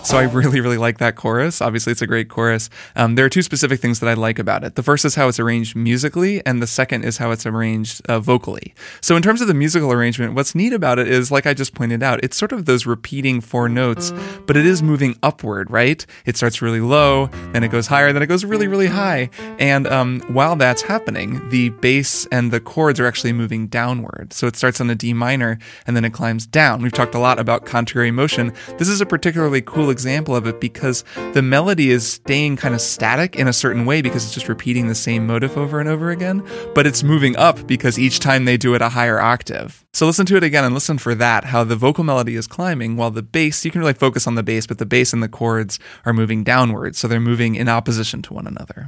So 0.09 0.16
I 0.16 0.23
really, 0.23 0.62
really 0.62 0.79
like 0.79 0.97
that 0.99 1.16
chorus. 1.16 1.61
Obviously, 1.61 1.90
it's 1.90 2.01
a 2.01 2.07
great 2.07 2.31
chorus. 2.31 2.71
Um, 2.97 3.14
there 3.14 3.27
are 3.27 3.29
two 3.29 3.42
specific 3.42 3.79
things 3.79 4.01
that 4.01 4.09
I 4.09 4.14
like 4.14 4.38
about 4.38 4.64
it. 4.64 4.75
The 4.75 4.83
first 4.83 5.05
is 5.05 5.14
how 5.14 5.29
it's 5.29 5.38
arranged 5.38 5.77
musically, 5.77 6.40
and 6.47 6.62
the 6.62 6.66
second 6.66 7.05
is 7.05 7.18
how 7.18 7.31
it's 7.31 7.44
arranged 7.44 8.01
uh, 8.09 8.18
vocally. 8.18 8.73
So, 9.03 9.16
in 9.16 9.23
terms 9.23 9.42
of 9.42 9.49
the 9.49 9.55
musical 9.55 9.92
arrangement, 9.92 10.33
what's 10.33 10.55
neat 10.55 10.73
about 10.73 10.99
it 10.99 11.09
is, 11.09 11.31
like 11.31 11.47
I 11.47 11.53
just 11.53 11.75
pointed 11.75 12.03
out, 12.03 12.25
it's 12.25 12.38
sort 12.38 12.53
of 12.53 12.64
those 12.64 12.87
repeating 12.87 13.42
four 13.42 13.68
notes, 13.68 14.14
but 14.47 14.57
it 14.57 14.64
is 14.64 14.83
moving 14.83 15.14
upward, 15.23 15.71
right? 15.71 16.07
It 16.25 16.38
starts 16.38 16.62
really 16.62 16.81
low, 16.81 17.27
then 17.53 17.62
it 17.62 17.68
goes 17.68 17.87
higher, 17.87 18.11
then 18.11 18.23
it 18.23 18.29
goes 18.29 18.47
really, 18.47 18.66
really 18.66 18.87
high. 18.87 19.29
And 19.59 19.87
um, 19.88 20.23
while 20.29 20.57
that's 20.57 20.81
happening, 20.81 21.47
the 21.51 21.68
bass 21.68 22.25
and 22.33 22.51
the 22.51 22.61
chords 22.61 22.99
are 22.99 23.07
actually 23.07 23.35
moving 23.35 23.66
downward. 23.66 24.33
So, 24.33 24.47
it 24.47 24.57
starts 24.57 24.81
on 24.81 24.88
a 24.88 24.94
D 24.94 25.12
minor 25.12 25.59
and 25.87 25.94
then 25.94 26.07
it 26.07 26.14
climbs 26.14 26.47
down. 26.47 26.81
We've 26.81 26.92
talked 26.92 27.14
a 27.14 27.18
lot 27.18 27.38
about 27.38 27.66
contrary 27.66 28.11
motion. 28.11 28.55
This 28.79 28.88
is 28.88 29.03
a 29.03 29.07
particularly 29.07 29.61
cool 29.61 29.90
example 29.99 30.37
of 30.37 30.47
it 30.47 30.61
because 30.61 31.03
the 31.33 31.43
melody 31.43 31.91
is 31.91 32.09
staying 32.09 32.55
kind 32.55 32.73
of 32.73 32.81
static 32.81 33.35
in 33.35 33.49
a 33.49 33.53
certain 33.53 33.85
way 33.85 34.01
because 34.01 34.25
it's 34.25 34.33
just 34.33 34.49
repeating 34.49 34.87
the 34.87 34.95
same 34.95 35.27
motif 35.27 35.57
over 35.57 35.81
and 35.81 35.89
over 35.89 36.11
again, 36.11 36.47
but 36.73 36.87
it's 36.87 37.03
moving 37.03 37.37
up 37.37 37.67
because 37.67 37.99
each 37.99 38.21
time 38.21 38.45
they 38.45 38.57
do 38.57 38.75
it 38.75 38.81
a 38.81 38.91
higher 38.91 39.19
octave. 39.19 39.85
So 39.93 40.07
listen 40.07 40.25
to 40.27 40.37
it 40.37 40.45
again 40.45 40.65
and 40.65 40.73
listen 40.73 40.99
for 40.99 41.17
that 41.17 41.47
how 41.47 41.65
the 41.65 41.75
vocal 41.75 42.05
melody 42.05 42.37
is 42.37 42.47
climbing 42.47 42.97
while 42.97 43.11
the 43.11 43.25
bass, 43.25 43.65
you 43.65 43.73
can 43.73 43.81
really 43.81 43.93
focus 43.93 44.29
on 44.29 44.37
the 44.37 44.45
bass, 44.45 44.69
but 44.69 44.79
the 44.79 44.87
bass 44.87 45.13
and 45.13 45.21
the 45.21 45.29
chords 45.29 45.81
are 46.05 46.13
moving 46.13 46.45
downward. 46.45 46.95
So 46.95 47.09
they're 47.09 47.19
moving 47.19 47.57
in 47.57 47.69
opposition 47.69 48.23
to 48.23 48.35
one 48.35 48.47
another. 48.47 48.87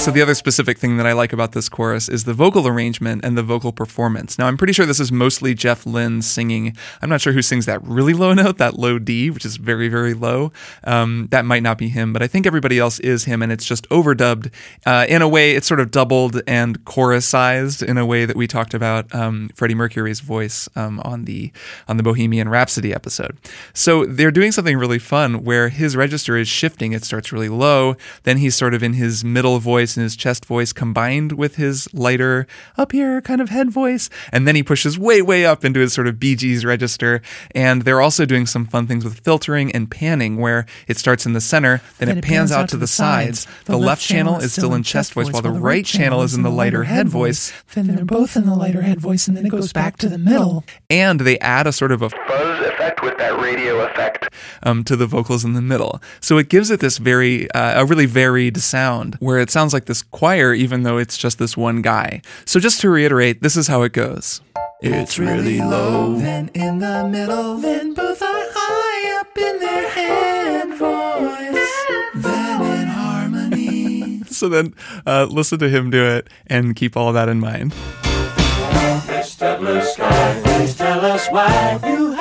So 0.00 0.10
the 0.10 0.22
other 0.22 0.34
specific 0.34 0.78
thing 0.78 0.96
that 0.96 1.06
I 1.06 1.12
like 1.12 1.34
about 1.34 1.52
this 1.52 1.68
chorus 1.68 2.08
is 2.08 2.24
the 2.24 2.32
vocal 2.32 2.66
arrangement 2.66 3.22
and 3.22 3.36
the 3.36 3.42
vocal 3.42 3.70
performance. 3.70 4.38
Now 4.38 4.46
I'm 4.46 4.56
pretty 4.56 4.72
sure 4.72 4.86
this 4.86 4.98
is 4.98 5.12
mostly 5.12 5.52
Jeff 5.52 5.84
Lynne 5.84 6.22
singing. 6.22 6.74
I'm 7.02 7.10
not 7.10 7.20
sure 7.20 7.34
who 7.34 7.42
sings 7.42 7.66
that 7.66 7.86
really 7.86 8.14
low 8.14 8.32
note, 8.42 8.56
that 8.56 8.78
low 8.78 8.98
D, 8.98 9.28
which 9.28 9.44
is 9.44 9.56
very 9.56 9.88
very 9.88 10.14
low. 10.14 10.52
Um, 10.84 11.28
that 11.32 11.44
might 11.44 11.62
not 11.62 11.76
be 11.76 11.90
him, 11.90 12.14
but 12.14 12.22
I 12.22 12.28
think 12.28 12.46
everybody 12.46 12.78
else 12.78 12.98
is 13.00 13.24
him, 13.24 13.42
and 13.42 13.52
it's 13.52 13.66
just 13.66 13.86
overdubbed 13.90 14.50
uh, 14.86 15.04
in 15.06 15.20
a 15.20 15.28
way. 15.28 15.52
It's 15.52 15.66
sort 15.66 15.80
of 15.80 15.90
doubled 15.90 16.40
and 16.46 16.82
chorusized 16.86 17.86
in 17.86 17.98
a 17.98 18.06
way 18.06 18.24
that 18.24 18.36
we 18.36 18.46
talked 18.46 18.72
about 18.72 19.14
um, 19.14 19.50
Freddie 19.54 19.74
Mercury's 19.74 20.20
voice 20.20 20.66
um, 20.76 21.00
on 21.00 21.26
the 21.26 21.52
on 21.88 21.98
the 21.98 22.02
Bohemian 22.02 22.48
Rhapsody 22.48 22.94
episode. 22.94 23.36
So 23.74 24.06
they're 24.06 24.30
doing 24.30 24.50
something 24.50 24.78
really 24.78 24.98
fun 24.98 25.44
where 25.44 25.68
his 25.68 25.94
register 25.94 26.38
is 26.38 26.48
shifting. 26.48 26.94
It 26.94 27.04
starts 27.04 27.34
really 27.34 27.50
low, 27.50 27.96
then 28.22 28.38
he's 28.38 28.56
sort 28.56 28.72
of 28.72 28.82
in 28.82 28.94
his 28.94 29.22
middle 29.22 29.58
voice 29.58 29.89
and 29.96 30.04
his 30.04 30.16
chest 30.16 30.44
voice 30.44 30.72
combined 30.72 31.32
with 31.32 31.56
his 31.56 31.92
lighter 31.94 32.46
up 32.76 32.92
here 32.92 33.20
kind 33.20 33.40
of 33.40 33.48
head 33.48 33.70
voice, 33.70 34.10
and 34.32 34.46
then 34.46 34.54
he 34.54 34.62
pushes 34.62 34.98
way 34.98 35.22
way 35.22 35.44
up 35.44 35.64
into 35.64 35.80
his 35.80 35.92
sort 35.92 36.06
of 36.06 36.18
Bee 36.18 36.36
Gees 36.36 36.64
register. 36.64 37.22
And 37.54 37.82
they're 37.82 38.00
also 38.00 38.24
doing 38.26 38.46
some 38.46 38.66
fun 38.66 38.86
things 38.86 39.04
with 39.04 39.20
filtering 39.20 39.72
and 39.72 39.90
panning, 39.90 40.36
where 40.36 40.66
it 40.86 40.98
starts 40.98 41.26
in 41.26 41.32
the 41.32 41.40
center, 41.40 41.82
then, 41.98 42.08
it, 42.18 42.24
pans, 42.24 42.52
out 42.52 42.68
to 42.70 42.76
the 42.76 42.86
sides. 42.86 43.46
The, 43.64 43.76
left 43.76 44.02
channel 44.02 44.36
is 44.38 44.52
still 44.52 44.74
in 44.74 44.82
chest 44.82 45.12
voice, 45.12 45.30
while 45.30 45.42
the 45.42 45.50
right 45.50 45.84
channel 45.84 46.22
is 46.22 46.34
in 46.34 46.42
the 46.42 46.50
lighter 46.50 46.84
head 46.84 47.08
voice. 47.08 47.52
Then 47.74 47.86
they're 47.86 48.04
both 48.04 48.36
in 48.36 48.46
the 48.46 48.54
lighter 48.54 48.82
head 48.82 49.00
voice, 49.00 49.28
and 49.28 49.36
then 49.36 49.46
it 49.46 49.50
goes 49.50 49.72
back 49.72 49.96
to 49.98 50.08
the 50.08 50.18
middle. 50.18 50.64
and 50.88 51.20
they 51.20 51.38
add 51.38 51.66
a 51.66 51.72
sort 51.72 51.92
of 51.92 52.02
a 52.02 52.10
fuzz 52.10 52.66
effect 52.66 53.02
with 53.02 53.16
that 53.18 53.38
radio 53.40 53.80
effect 53.80 54.32
um, 54.62 54.84
to 54.84 54.96
the 54.96 55.06
vocals 55.06 55.44
in 55.44 55.54
the 55.54 55.62
middle. 55.62 56.00
So 56.20 56.38
it 56.38 56.48
gives 56.48 56.70
it 56.70 56.80
this 56.80 56.98
very, 56.98 57.50
uh, 57.52 57.82
a 57.82 57.84
really 57.84 58.06
varied 58.06 58.58
sound 58.58 59.16
where 59.20 59.38
it 59.38 59.50
sounds 59.50 59.72
like 59.72 59.79
this 59.86 60.02
choir, 60.02 60.52
even 60.54 60.82
though 60.82 60.98
it's 60.98 61.16
just 61.16 61.38
this 61.38 61.56
one 61.56 61.82
guy. 61.82 62.22
So 62.44 62.60
just 62.60 62.80
to 62.82 62.90
reiterate, 62.90 63.42
this 63.42 63.56
is 63.56 63.66
how 63.68 63.82
it 63.82 63.92
goes. 63.92 64.40
It's 64.82 65.18
really 65.18 65.58
low. 65.58 66.14
Then 66.14 66.50
in 66.54 66.78
the 66.78 67.06
middle, 67.06 67.58
then 67.58 67.92
both 67.92 68.22
are 68.22 68.26
high 68.54 69.20
up 69.20 69.36
in 69.36 69.58
their 69.60 69.90
head 69.90 70.68
voice. 70.78 72.24
Then 72.24 72.80
in 72.80 72.88
harmony. 72.88 74.22
So 74.30 74.48
then 74.48 74.74
uh, 75.04 75.26
listen 75.30 75.58
to 75.58 75.68
him 75.68 75.90
do 75.90 76.02
it 76.02 76.28
and 76.46 76.74
keep 76.74 76.96
all 76.96 77.08
of 77.08 77.14
that 77.14 77.28
in 77.28 77.40
mind. 77.40 77.74
Mr. 79.06 79.58
Blue 79.58 79.82
Sky, 79.82 80.40
please 80.44 80.76
tell 80.76 81.04
us 81.04 81.28
why 81.28 81.78
you 81.84 82.12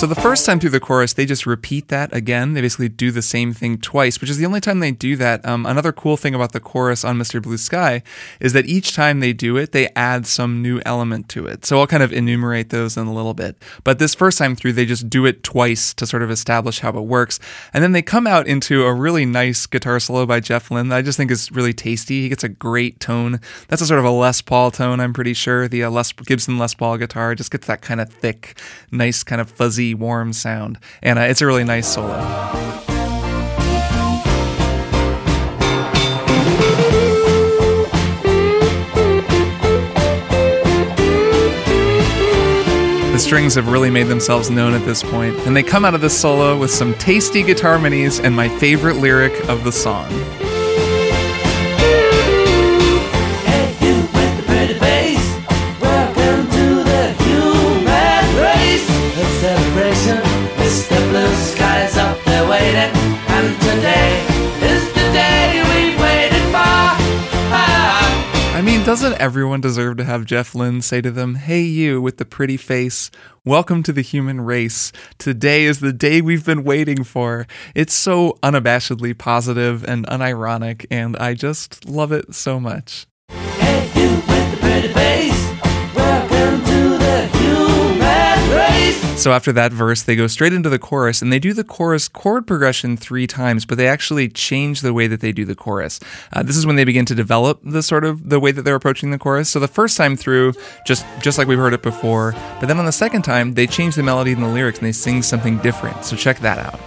so 0.00 0.06
the 0.06 0.14
first 0.14 0.46
time 0.46 0.58
through 0.58 0.70
the 0.70 0.80
chorus, 0.80 1.12
they 1.12 1.26
just 1.26 1.44
repeat 1.44 1.88
that 1.88 2.10
again. 2.16 2.54
They 2.54 2.62
basically 2.62 2.88
do 2.88 3.10
the 3.10 3.20
same 3.20 3.52
thing 3.52 3.76
twice, 3.76 4.18
which 4.18 4.30
is 4.30 4.38
the 4.38 4.46
only 4.46 4.62
time 4.62 4.80
they 4.80 4.92
do 4.92 5.14
that. 5.16 5.44
Um, 5.44 5.66
another 5.66 5.92
cool 5.92 6.16
thing 6.16 6.34
about 6.34 6.52
the 6.52 6.58
chorus 6.58 7.04
on 7.04 7.18
Mr. 7.18 7.42
Blue 7.42 7.58
Sky 7.58 8.02
is 8.40 8.54
that 8.54 8.64
each 8.64 8.94
time 8.94 9.20
they 9.20 9.34
do 9.34 9.58
it, 9.58 9.72
they 9.72 9.88
add 9.88 10.26
some 10.26 10.62
new 10.62 10.80
element 10.86 11.28
to 11.28 11.44
it. 11.44 11.66
So 11.66 11.78
I'll 11.78 11.86
kind 11.86 12.02
of 12.02 12.14
enumerate 12.14 12.70
those 12.70 12.96
in 12.96 13.08
a 13.08 13.12
little 13.12 13.34
bit. 13.34 13.62
But 13.84 13.98
this 13.98 14.14
first 14.14 14.38
time 14.38 14.56
through, 14.56 14.72
they 14.72 14.86
just 14.86 15.10
do 15.10 15.26
it 15.26 15.42
twice 15.42 15.92
to 15.92 16.06
sort 16.06 16.22
of 16.22 16.30
establish 16.30 16.80
how 16.80 16.96
it 16.96 17.04
works. 17.04 17.38
And 17.74 17.84
then 17.84 17.92
they 17.92 18.00
come 18.00 18.26
out 18.26 18.46
into 18.46 18.86
a 18.86 18.94
really 18.94 19.26
nice 19.26 19.66
guitar 19.66 20.00
solo 20.00 20.24
by 20.24 20.40
Jeff 20.40 20.70
Lynne 20.70 20.88
that 20.88 20.96
I 20.96 21.02
just 21.02 21.18
think 21.18 21.30
is 21.30 21.52
really 21.52 21.74
tasty. 21.74 22.22
He 22.22 22.30
gets 22.30 22.42
a 22.42 22.48
great 22.48 23.00
tone. 23.00 23.38
That's 23.68 23.82
a 23.82 23.86
sort 23.86 24.00
of 24.00 24.06
a 24.06 24.10
Les 24.10 24.40
Paul 24.40 24.70
tone, 24.70 24.98
I'm 24.98 25.12
pretty 25.12 25.34
sure. 25.34 25.68
The 25.68 25.84
uh, 25.84 25.90
Les 25.90 26.10
Gibson 26.12 26.56
Les 26.56 26.72
Paul 26.72 26.96
guitar 26.96 27.34
just 27.34 27.50
gets 27.50 27.66
that 27.66 27.82
kind 27.82 28.00
of 28.00 28.10
thick, 28.10 28.58
nice, 28.90 29.22
kind 29.22 29.42
of 29.42 29.50
fuzzy 29.50 29.89
warm 29.94 30.32
sound. 30.32 30.78
And 31.02 31.18
uh, 31.18 31.22
it's 31.22 31.40
a 31.40 31.46
really 31.46 31.64
nice 31.64 31.92
solo. 31.92 32.18
The 43.12 43.18
strings 43.18 43.54
have 43.56 43.68
really 43.68 43.90
made 43.90 44.06
themselves 44.06 44.50
known 44.50 44.72
at 44.72 44.84
this 44.86 45.02
point, 45.02 45.36
and 45.40 45.54
they 45.54 45.62
come 45.62 45.84
out 45.84 45.94
of 45.94 46.00
this 46.00 46.18
solo 46.18 46.56
with 46.56 46.70
some 46.70 46.94
tasty 46.94 47.42
guitar 47.42 47.76
minis 47.76 48.22
and 48.22 48.34
my 48.34 48.48
favorite 48.48 48.96
lyric 48.96 49.32
of 49.48 49.64
the 49.64 49.72
song. 49.72 50.08
Doesn't 68.90 69.20
everyone 69.20 69.60
deserve 69.60 69.98
to 69.98 70.02
have 70.02 70.24
Jeff 70.24 70.52
Lynne 70.52 70.82
say 70.82 71.00
to 71.00 71.12
them, 71.12 71.36
Hey, 71.36 71.60
you 71.60 72.02
with 72.02 72.16
the 72.16 72.24
pretty 72.24 72.56
face, 72.56 73.08
welcome 73.44 73.84
to 73.84 73.92
the 73.92 74.02
human 74.02 74.40
race. 74.40 74.90
Today 75.16 75.62
is 75.62 75.78
the 75.78 75.92
day 75.92 76.20
we've 76.20 76.44
been 76.44 76.64
waiting 76.64 77.04
for. 77.04 77.46
It's 77.72 77.94
so 77.94 78.36
unabashedly 78.42 79.16
positive 79.16 79.84
and 79.84 80.04
unironic, 80.08 80.86
and 80.90 81.16
I 81.18 81.34
just 81.34 81.88
love 81.88 82.10
it 82.10 82.34
so 82.34 82.58
much. 82.58 83.06
Hey, 83.28 83.88
you 83.94 84.16
with 84.16 84.50
the 84.50 84.56
pretty 84.56 84.88
face. 84.88 85.49
So 89.20 89.32
after 89.32 89.52
that 89.52 89.70
verse, 89.70 90.02
they 90.02 90.16
go 90.16 90.26
straight 90.26 90.54
into 90.54 90.70
the 90.70 90.78
chorus 90.78 91.20
and 91.20 91.30
they 91.30 91.38
do 91.38 91.52
the 91.52 91.62
chorus 91.62 92.08
chord 92.08 92.46
progression 92.46 92.96
three 92.96 93.26
times, 93.26 93.66
but 93.66 93.76
they 93.76 93.86
actually 93.86 94.30
change 94.30 94.80
the 94.80 94.94
way 94.94 95.06
that 95.08 95.20
they 95.20 95.30
do 95.30 95.44
the 95.44 95.54
chorus. 95.54 96.00
Uh, 96.32 96.42
this 96.42 96.56
is 96.56 96.64
when 96.64 96.76
they 96.76 96.84
begin 96.84 97.04
to 97.04 97.14
develop 97.14 97.60
the 97.62 97.82
sort 97.82 98.04
of 98.04 98.30
the 98.30 98.40
way 98.40 98.50
that 98.50 98.62
they're 98.62 98.74
approaching 98.74 99.10
the 99.10 99.18
chorus. 99.18 99.50
So 99.50 99.60
the 99.60 99.68
first 99.68 99.98
time 99.98 100.16
through, 100.16 100.54
just 100.86 101.04
just 101.20 101.36
like 101.36 101.46
we've 101.48 101.58
heard 101.58 101.74
it 101.74 101.82
before, 101.82 102.32
but 102.60 102.66
then 102.66 102.78
on 102.78 102.86
the 102.86 102.92
second 102.92 103.22
time, 103.22 103.52
they 103.52 103.66
change 103.66 103.94
the 103.94 104.02
melody 104.02 104.32
and 104.32 104.42
the 104.42 104.48
lyrics 104.48 104.78
and 104.78 104.86
they 104.86 104.92
sing 104.92 105.22
something 105.22 105.58
different. 105.58 106.02
So 106.04 106.16
check 106.16 106.38
that 106.38 106.58
out. 106.58 106.80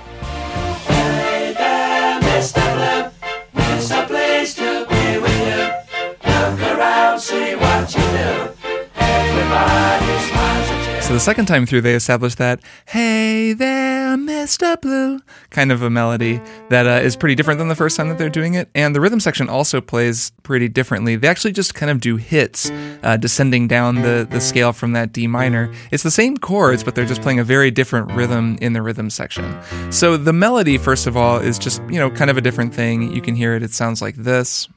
The 11.13 11.19
second 11.19 11.45
time 11.45 11.67
through, 11.67 11.81
they 11.81 11.93
establish 11.93 12.33
that 12.35 12.59
"Hey 12.87 13.53
there, 13.53 14.17
Mr. 14.17 14.81
Blue" 14.81 15.19
kind 15.51 15.71
of 15.71 15.83
a 15.83 15.89
melody 15.91 16.41
that 16.69 16.87
uh, 16.87 17.05
is 17.05 17.15
pretty 17.15 17.35
different 17.35 17.59
than 17.59 17.67
the 17.67 17.75
first 17.75 17.95
time 17.95 18.09
that 18.09 18.17
they're 18.17 18.31
doing 18.31 18.55
it, 18.55 18.67
and 18.73 18.95
the 18.95 18.99
rhythm 18.99 19.19
section 19.19 19.47
also 19.47 19.79
plays 19.79 20.31
pretty 20.41 20.67
differently. 20.67 21.15
They 21.15 21.27
actually 21.27 21.51
just 21.51 21.75
kind 21.75 21.91
of 21.91 22.01
do 22.01 22.15
hits, 22.15 22.71
uh, 23.03 23.17
descending 23.17 23.67
down 23.67 24.01
the 24.01 24.27
the 24.27 24.41
scale 24.41 24.73
from 24.73 24.93
that 24.93 25.13
D 25.13 25.27
minor. 25.27 25.71
It's 25.91 26.01
the 26.01 26.09
same 26.09 26.35
chords, 26.35 26.83
but 26.83 26.95
they're 26.95 27.05
just 27.05 27.21
playing 27.21 27.37
a 27.37 27.43
very 27.43 27.69
different 27.69 28.11
rhythm 28.13 28.57
in 28.59 28.73
the 28.73 28.81
rhythm 28.81 29.11
section. 29.11 29.55
So 29.91 30.17
the 30.17 30.33
melody, 30.33 30.79
first 30.79 31.05
of 31.05 31.15
all, 31.15 31.37
is 31.37 31.59
just 31.59 31.79
you 31.91 31.99
know 31.99 32.09
kind 32.09 32.31
of 32.31 32.37
a 32.37 32.41
different 32.41 32.73
thing. 32.73 33.13
You 33.13 33.21
can 33.21 33.35
hear 33.35 33.53
it; 33.53 33.61
it 33.61 33.71
sounds 33.71 34.01
like 34.01 34.15
this. 34.15 34.67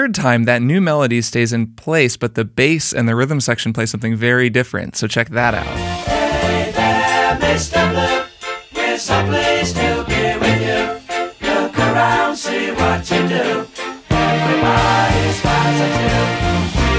Third 0.00 0.14
time, 0.14 0.44
that 0.44 0.62
new 0.62 0.80
melody 0.80 1.20
stays 1.20 1.52
in 1.52 1.66
place, 1.74 2.16
but 2.16 2.34
the 2.34 2.42
bass 2.42 2.90
and 2.90 3.06
the 3.06 3.14
rhythm 3.14 3.38
section 3.38 3.70
play 3.70 3.84
something 3.84 4.16
very 4.16 4.48
different. 4.48 4.96
So 4.96 5.06
check 5.06 5.28
that 5.28 5.52
out. 5.52 5.66
Mr. 7.42 7.82
Blue. 7.92 8.24
It's 8.82 9.10
a 9.10 9.22
place 9.24 9.74
to 9.74 10.04
be 10.08 10.38
with 10.40 10.60
you. 10.62 11.46
Look 11.46 11.78
around, 11.78 12.34
see 12.34 12.70
what 12.70 13.10
you 13.10 13.28
do. 13.28 13.66
Everybody 14.08 15.32
smiles 15.32 15.80
at 15.84 16.84
you. 16.84 16.89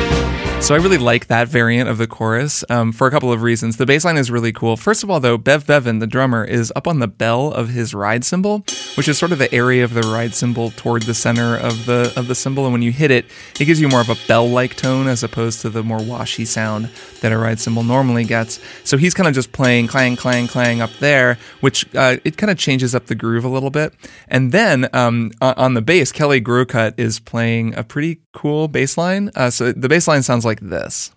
So 0.62 0.76
I 0.76 0.78
really 0.78 1.00
like 1.00 1.28
that 1.28 1.50
variant 1.50 1.89
of 1.89 1.97
the 1.97 2.08
chorus 2.08 2.63
um, 2.69 2.93
for 2.93 3.06
a 3.08 3.12
couple 3.12 3.34
of 3.34 3.41
reasons. 3.41 3.76
The 3.76 3.86
bass 3.86 4.06
line 4.06 4.15
is 4.15 4.30
really 4.30 4.54
cool. 4.54 4.78
First 4.78 5.04
of 5.04 5.10
all, 5.10 5.19
though, 5.19 5.38
Bev 5.38 5.65
Bevan, 5.65 6.00
the 6.00 6.08
drummer, 6.08 6.45
is 6.45 6.71
up 6.76 6.88
on 6.88 7.00
the 7.00 7.08
bell 7.10 7.52
of 7.52 7.69
his 7.69 7.93
ride 7.93 8.24
cymbal, 8.24 8.60
which 8.95 9.10
is 9.10 9.17
sort 9.17 9.34
of 9.34 9.39
the 9.39 9.54
area 9.54 9.84
of 9.84 9.93
the 9.93 10.02
ride 10.04 10.34
cymbal 10.34 10.69
toward 10.71 11.02
the 11.02 11.15
center 11.15 11.58
of 11.58 11.88
the 11.88 12.13
of 12.15 12.28
the 12.28 12.36
cymbal. 12.36 12.65
And 12.65 12.71
when 12.71 12.84
you 12.84 12.91
hit 12.91 13.12
it, 13.12 13.26
it 13.60 13.65
gives 13.65 13.82
you 13.82 13.89
more 13.89 14.00
of 14.00 14.10
a 14.10 14.15
bell-like 14.28 14.76
tone 14.78 15.08
as 15.08 15.24
opposed 15.24 15.62
to 15.62 15.69
the 15.69 15.84
more 15.84 16.02
washy 16.02 16.45
sound 16.45 16.89
that 17.21 17.34
a 17.34 17.38
ride 17.38 17.60
cymbal 17.60 17.84
normally 17.84 18.24
gets. 18.24 18.62
So 18.84 18.97
he's 18.97 19.15
kind 19.15 19.28
of 19.28 19.34
just 19.34 19.52
playing 19.52 19.88
clang, 19.88 20.15
clang, 20.15 20.47
clang 20.47 20.80
up 20.80 20.91
there, 21.00 21.38
which 21.62 21.93
uh, 21.95 22.17
it 22.24 22.38
kind 22.38 22.52
of 22.52 22.58
changes 22.58 22.95
up 22.95 23.08
the 23.08 23.15
groove 23.15 23.43
a 23.43 23.50
little 23.50 23.71
bit. 23.71 23.93
And 24.28 24.52
then 24.52 24.88
um, 24.93 25.32
on, 25.41 25.74
the 25.74 25.82
bass, 25.82 26.12
Kelly 26.12 26.39
Groucutt 26.39 26.93
is 26.97 27.19
playing 27.19 27.76
a 27.76 27.84
pretty 27.84 28.21
cool 28.34 28.67
bass 28.67 28.98
line. 28.98 29.32
Uh, 29.36 29.50
so 29.50 29.72
the 29.72 29.89
bass 29.89 30.08
line 30.08 30.24
sounds 30.24 30.46
like 30.46 30.60
this. 30.60 31.12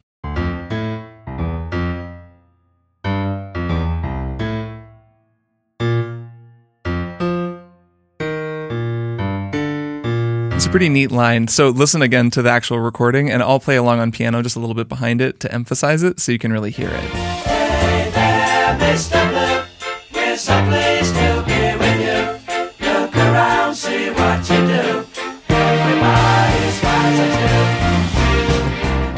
It's 10.55 10.67
a 10.67 10.71
pretty 10.71 10.89
neat 10.89 11.11
line. 11.11 11.49
So 11.49 11.69
listen 11.69 12.01
again 12.03 12.31
to 12.31 12.43
the 12.43 12.51
actual 12.51 12.81
recording, 12.81 13.31
and 13.31 13.43
I'll 13.43 13.61
play 13.61 13.77
along 13.77 14.01
on 14.01 14.13
piano 14.13 14.43
just 14.43 14.57
a 14.57 14.61
little 14.61 14.75
bit 14.75 14.89
behind 14.89 15.21
it 15.21 15.41
to 15.41 15.53
emphasize 15.53 16.03
it 16.03 16.21
so 16.21 16.33
you 16.33 16.39
can 16.39 16.53
really 16.53 16.71
hear 16.71 16.89
it. 16.89 17.11
Hey 17.45 18.11
there, 18.15 18.79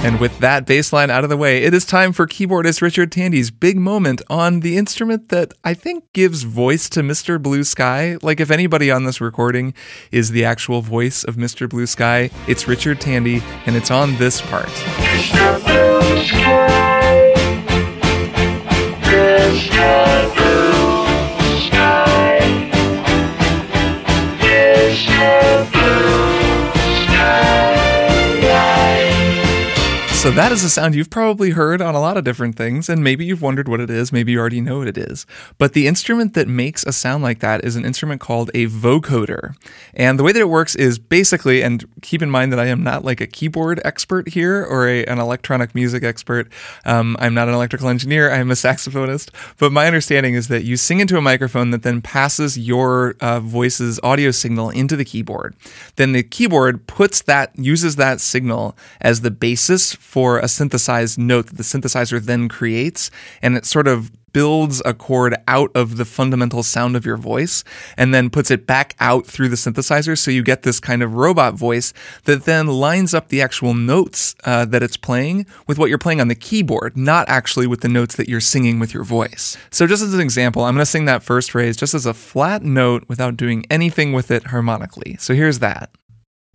And 0.06 0.20
with 0.20 0.38
that 0.38 0.66
bass 0.66 0.92
line 0.92 1.10
out 1.10 1.24
of 1.24 1.30
the 1.30 1.36
way, 1.36 1.64
it 1.64 1.74
is 1.74 1.84
time 1.84 2.12
for 2.12 2.28
keyboardist 2.28 2.80
Richard 2.80 3.10
Tandy's 3.10 3.50
big 3.50 3.76
moment 3.76 4.22
on 4.30 4.60
the 4.60 4.76
instrument 4.76 5.30
that 5.30 5.52
I 5.64 5.74
think 5.74 6.04
gives 6.12 6.44
voice 6.44 6.88
to 6.90 7.00
Mr. 7.00 7.42
Blue 7.42 7.64
Sky. 7.64 8.16
Like, 8.22 8.38
if 8.38 8.52
anybody 8.52 8.88
on 8.88 9.02
this 9.02 9.20
recording 9.20 9.74
is 10.12 10.30
the 10.30 10.44
actual 10.44 10.80
voice 10.80 11.24
of 11.24 11.34
Mr. 11.34 11.68
Blue 11.68 11.86
Sky, 11.88 12.30
it's 12.46 12.68
Richard 12.68 13.00
Tandy, 13.00 13.42
and 13.66 13.74
it's 13.74 13.90
on 13.90 14.14
this 14.14 14.40
part. 14.42 14.70
So 30.26 30.32
that 30.32 30.50
is 30.50 30.64
a 30.64 30.68
sound 30.68 30.96
you've 30.96 31.08
probably 31.08 31.50
heard 31.50 31.80
on 31.80 31.94
a 31.94 32.00
lot 32.00 32.16
of 32.16 32.24
different 32.24 32.56
things, 32.56 32.88
and 32.88 33.04
maybe 33.04 33.24
you've 33.24 33.42
wondered 33.42 33.68
what 33.68 33.78
it 33.78 33.88
is, 33.88 34.12
maybe 34.12 34.32
you 34.32 34.40
already 34.40 34.60
know 34.60 34.78
what 34.78 34.88
it 34.88 34.98
is. 34.98 35.24
But 35.56 35.72
the 35.72 35.86
instrument 35.86 36.34
that 36.34 36.48
makes 36.48 36.82
a 36.82 36.90
sound 36.90 37.22
like 37.22 37.38
that 37.38 37.64
is 37.64 37.76
an 37.76 37.84
instrument 37.84 38.20
called 38.20 38.50
a 38.52 38.66
vocoder. 38.66 39.54
And 39.94 40.18
the 40.18 40.24
way 40.24 40.32
that 40.32 40.40
it 40.40 40.48
works 40.48 40.74
is 40.74 40.98
basically, 40.98 41.62
and 41.62 41.88
keep 42.02 42.22
in 42.22 42.30
mind 42.30 42.50
that 42.50 42.58
I 42.58 42.66
am 42.66 42.82
not 42.82 43.04
like 43.04 43.20
a 43.20 43.28
keyboard 43.28 43.80
expert 43.84 44.30
here 44.30 44.64
or 44.64 44.88
a, 44.88 45.04
an 45.04 45.20
electronic 45.20 45.76
music 45.76 46.02
expert. 46.02 46.50
Um, 46.84 47.16
I'm 47.20 47.32
not 47.32 47.46
an 47.46 47.54
electrical 47.54 47.88
engineer, 47.88 48.32
I'm 48.32 48.50
a 48.50 48.54
saxophonist. 48.54 49.30
But 49.58 49.70
my 49.70 49.86
understanding 49.86 50.34
is 50.34 50.48
that 50.48 50.64
you 50.64 50.76
sing 50.76 50.98
into 50.98 51.16
a 51.16 51.22
microphone 51.22 51.70
that 51.70 51.84
then 51.84 52.02
passes 52.02 52.58
your 52.58 53.14
uh, 53.20 53.38
voice's 53.38 54.00
audio 54.02 54.32
signal 54.32 54.70
into 54.70 54.96
the 54.96 55.04
keyboard. 55.04 55.54
Then 55.94 56.10
the 56.10 56.24
keyboard 56.24 56.88
puts 56.88 57.22
that, 57.22 57.56
uses 57.56 57.94
that 57.94 58.20
signal 58.20 58.76
as 59.00 59.20
the 59.20 59.30
basis 59.30 59.94
a 60.38 60.48
synthesized 60.48 61.18
note 61.18 61.46
that 61.46 61.56
the 61.56 61.62
synthesizer 61.62 62.20
then 62.20 62.48
creates, 62.48 63.10
and 63.42 63.56
it 63.56 63.66
sort 63.66 63.86
of 63.86 64.10
builds 64.36 64.82
a 64.84 64.92
chord 64.92 65.34
out 65.48 65.70
of 65.74 65.96
the 65.96 66.04
fundamental 66.04 66.62
sound 66.62 66.94
of 66.94 67.06
your 67.06 67.16
voice 67.16 67.64
and 67.96 68.12
then 68.12 68.28
puts 68.28 68.50
it 68.50 68.66
back 68.66 68.94
out 69.00 69.26
through 69.26 69.48
the 69.48 69.56
synthesizer. 69.56 70.16
So 70.16 70.30
you 70.30 70.42
get 70.42 70.62
this 70.62 70.78
kind 70.78 71.02
of 71.02 71.14
robot 71.14 71.54
voice 71.54 71.94
that 72.24 72.44
then 72.44 72.66
lines 72.66 73.14
up 73.14 73.28
the 73.28 73.40
actual 73.40 73.72
notes 73.72 74.34
uh, 74.44 74.66
that 74.66 74.82
it's 74.82 74.98
playing 74.98 75.46
with 75.66 75.78
what 75.78 75.88
you're 75.88 75.96
playing 75.96 76.20
on 76.20 76.28
the 76.28 76.34
keyboard, 76.34 76.98
not 76.98 77.26
actually 77.30 77.66
with 77.66 77.80
the 77.80 77.88
notes 77.88 78.16
that 78.16 78.28
you're 78.28 78.40
singing 78.42 78.78
with 78.78 78.92
your 78.92 79.04
voice. 79.04 79.56
So, 79.70 79.86
just 79.86 80.02
as 80.02 80.12
an 80.12 80.20
example, 80.20 80.64
I'm 80.64 80.74
going 80.74 80.82
to 80.82 80.90
sing 80.90 81.06
that 81.06 81.22
first 81.22 81.52
phrase 81.52 81.74
just 81.74 81.94
as 81.94 82.04
a 82.04 82.12
flat 82.12 82.62
note 82.62 83.04
without 83.08 83.38
doing 83.38 83.64
anything 83.70 84.12
with 84.12 84.30
it 84.30 84.48
harmonically. 84.48 85.16
So, 85.18 85.32
here's 85.32 85.60
that 85.60 85.90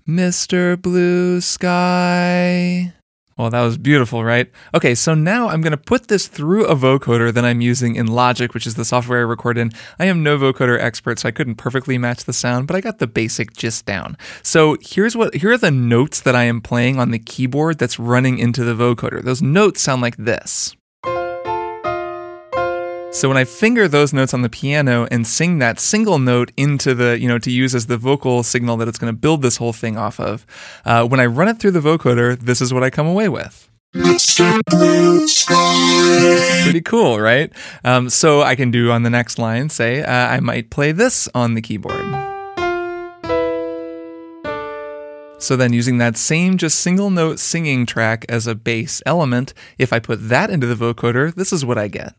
Mr. 0.08 0.80
Blue 0.80 1.42
Sky. 1.42 2.94
Well, 3.38 3.50
that 3.50 3.62
was 3.62 3.78
beautiful, 3.78 4.24
right? 4.24 4.52
Okay, 4.74 4.94
so 4.94 5.14
now 5.14 5.50
I'm 5.50 5.62
going 5.62 5.72
to 5.72 5.78
put 5.78 6.08
this 6.08 6.28
through 6.28 6.66
a 6.66 6.76
vocoder 6.76 7.34
that 7.34 7.46
I'm 7.46 7.62
using 7.62 7.96
in 7.96 8.08
Logic, 8.08 8.54
which 8.54 8.68
is 8.68 8.76
the 8.76 8.86
software 8.86 9.20
I 9.20 9.24
record 9.24 9.58
in. 9.58 9.72
I 10.00 10.06
am 10.06 10.22
no 10.22 10.38
vocoder 10.38 10.80
expert, 10.80 11.20
so 11.20 11.28
I 11.28 11.32
couldn't 11.32 11.56
perfectly 11.56 11.98
match 11.98 12.26
the 12.26 12.34
sound, 12.34 12.68
but 12.68 12.76
I 12.76 12.82
got 12.82 13.00
the 13.00 13.08
basic 13.08 13.54
gist 13.54 13.86
down. 13.86 14.18
So 14.44 14.78
here's 14.82 15.16
what 15.16 15.34
here 15.36 15.52
are 15.52 15.58
the 15.58 15.72
notes 15.72 16.22
that 16.22 16.36
I 16.36 16.44
am 16.44 16.62
playing 16.62 17.00
on 17.00 17.12
the 17.12 17.20
keyboard 17.20 17.78
that's 17.78 18.00
running 18.00 18.38
into 18.38 18.64
the 18.64 18.76
vocoder. 18.76 19.24
Those 19.24 19.42
notes 19.42 19.82
sound 19.82 20.02
like 20.02 20.18
this. 20.18 20.76
So 23.14 23.28
when 23.28 23.36
I 23.36 23.44
finger 23.44 23.90
those 23.90 24.14
notes 24.14 24.34
on 24.34 24.42
the 24.42 24.50
piano 24.50 25.06
and 25.12 25.28
sing 25.28 25.60
that 25.60 25.82
single 25.82 26.18
note 26.18 26.54
into 26.56 26.96
the, 26.96 27.20
you 27.20 27.28
know, 27.28 27.38
to 27.40 27.52
use 27.52 27.76
as 27.76 27.88
the 27.88 27.98
vocal 27.98 28.42
signal 28.42 28.78
that 28.78 28.88
it's 28.88 28.98
going 28.98 29.14
to 29.14 29.20
build 29.20 29.42
this 29.42 29.58
whole 29.58 29.74
thing 29.74 29.98
off 29.98 30.18
of, 30.18 30.46
uh, 30.86 31.06
when 31.06 31.20
I 31.20 31.26
run 31.26 31.50
it 31.50 31.60
through 31.60 31.72
the 31.72 31.82
vocoder, 31.82 32.40
this 32.40 32.62
is 32.62 32.74
what 32.74 32.84
I 32.84 32.90
come 32.90 33.08
away 33.08 33.28
with. 33.28 33.70
Pretty 36.64 36.80
cool, 36.82 37.20
right? 37.20 37.52
Um, 37.84 38.10
so 38.10 38.44
I 38.44 38.56
can 38.56 38.72
do 38.72 38.92
on 38.92 39.04
the 39.04 39.10
next 39.10 39.38
line, 39.38 39.68
say, 39.68 40.02
uh, 40.02 40.10
I 40.10 40.40
might 40.40 40.70
play 40.70 40.94
this 40.94 41.28
on 41.36 41.56
the 41.56 41.62
keyboard. 41.62 42.06
So 45.38 45.58
then 45.58 45.74
using 45.74 45.98
that 45.98 46.16
same 46.16 46.58
just 46.58 46.80
single 46.80 47.10
note 47.10 47.40
singing 47.40 47.86
track 47.86 48.26
as 48.30 48.48
a 48.48 48.56
bass 48.56 49.02
element, 49.06 49.54
if 49.78 49.92
I 49.92 50.00
put 50.00 50.30
that 50.30 50.50
into 50.50 50.66
the 50.66 50.76
vocoder, 50.76 51.36
this 51.36 51.52
is 51.52 51.66
what 51.66 51.78
I 51.78 51.90
get. 51.90 52.16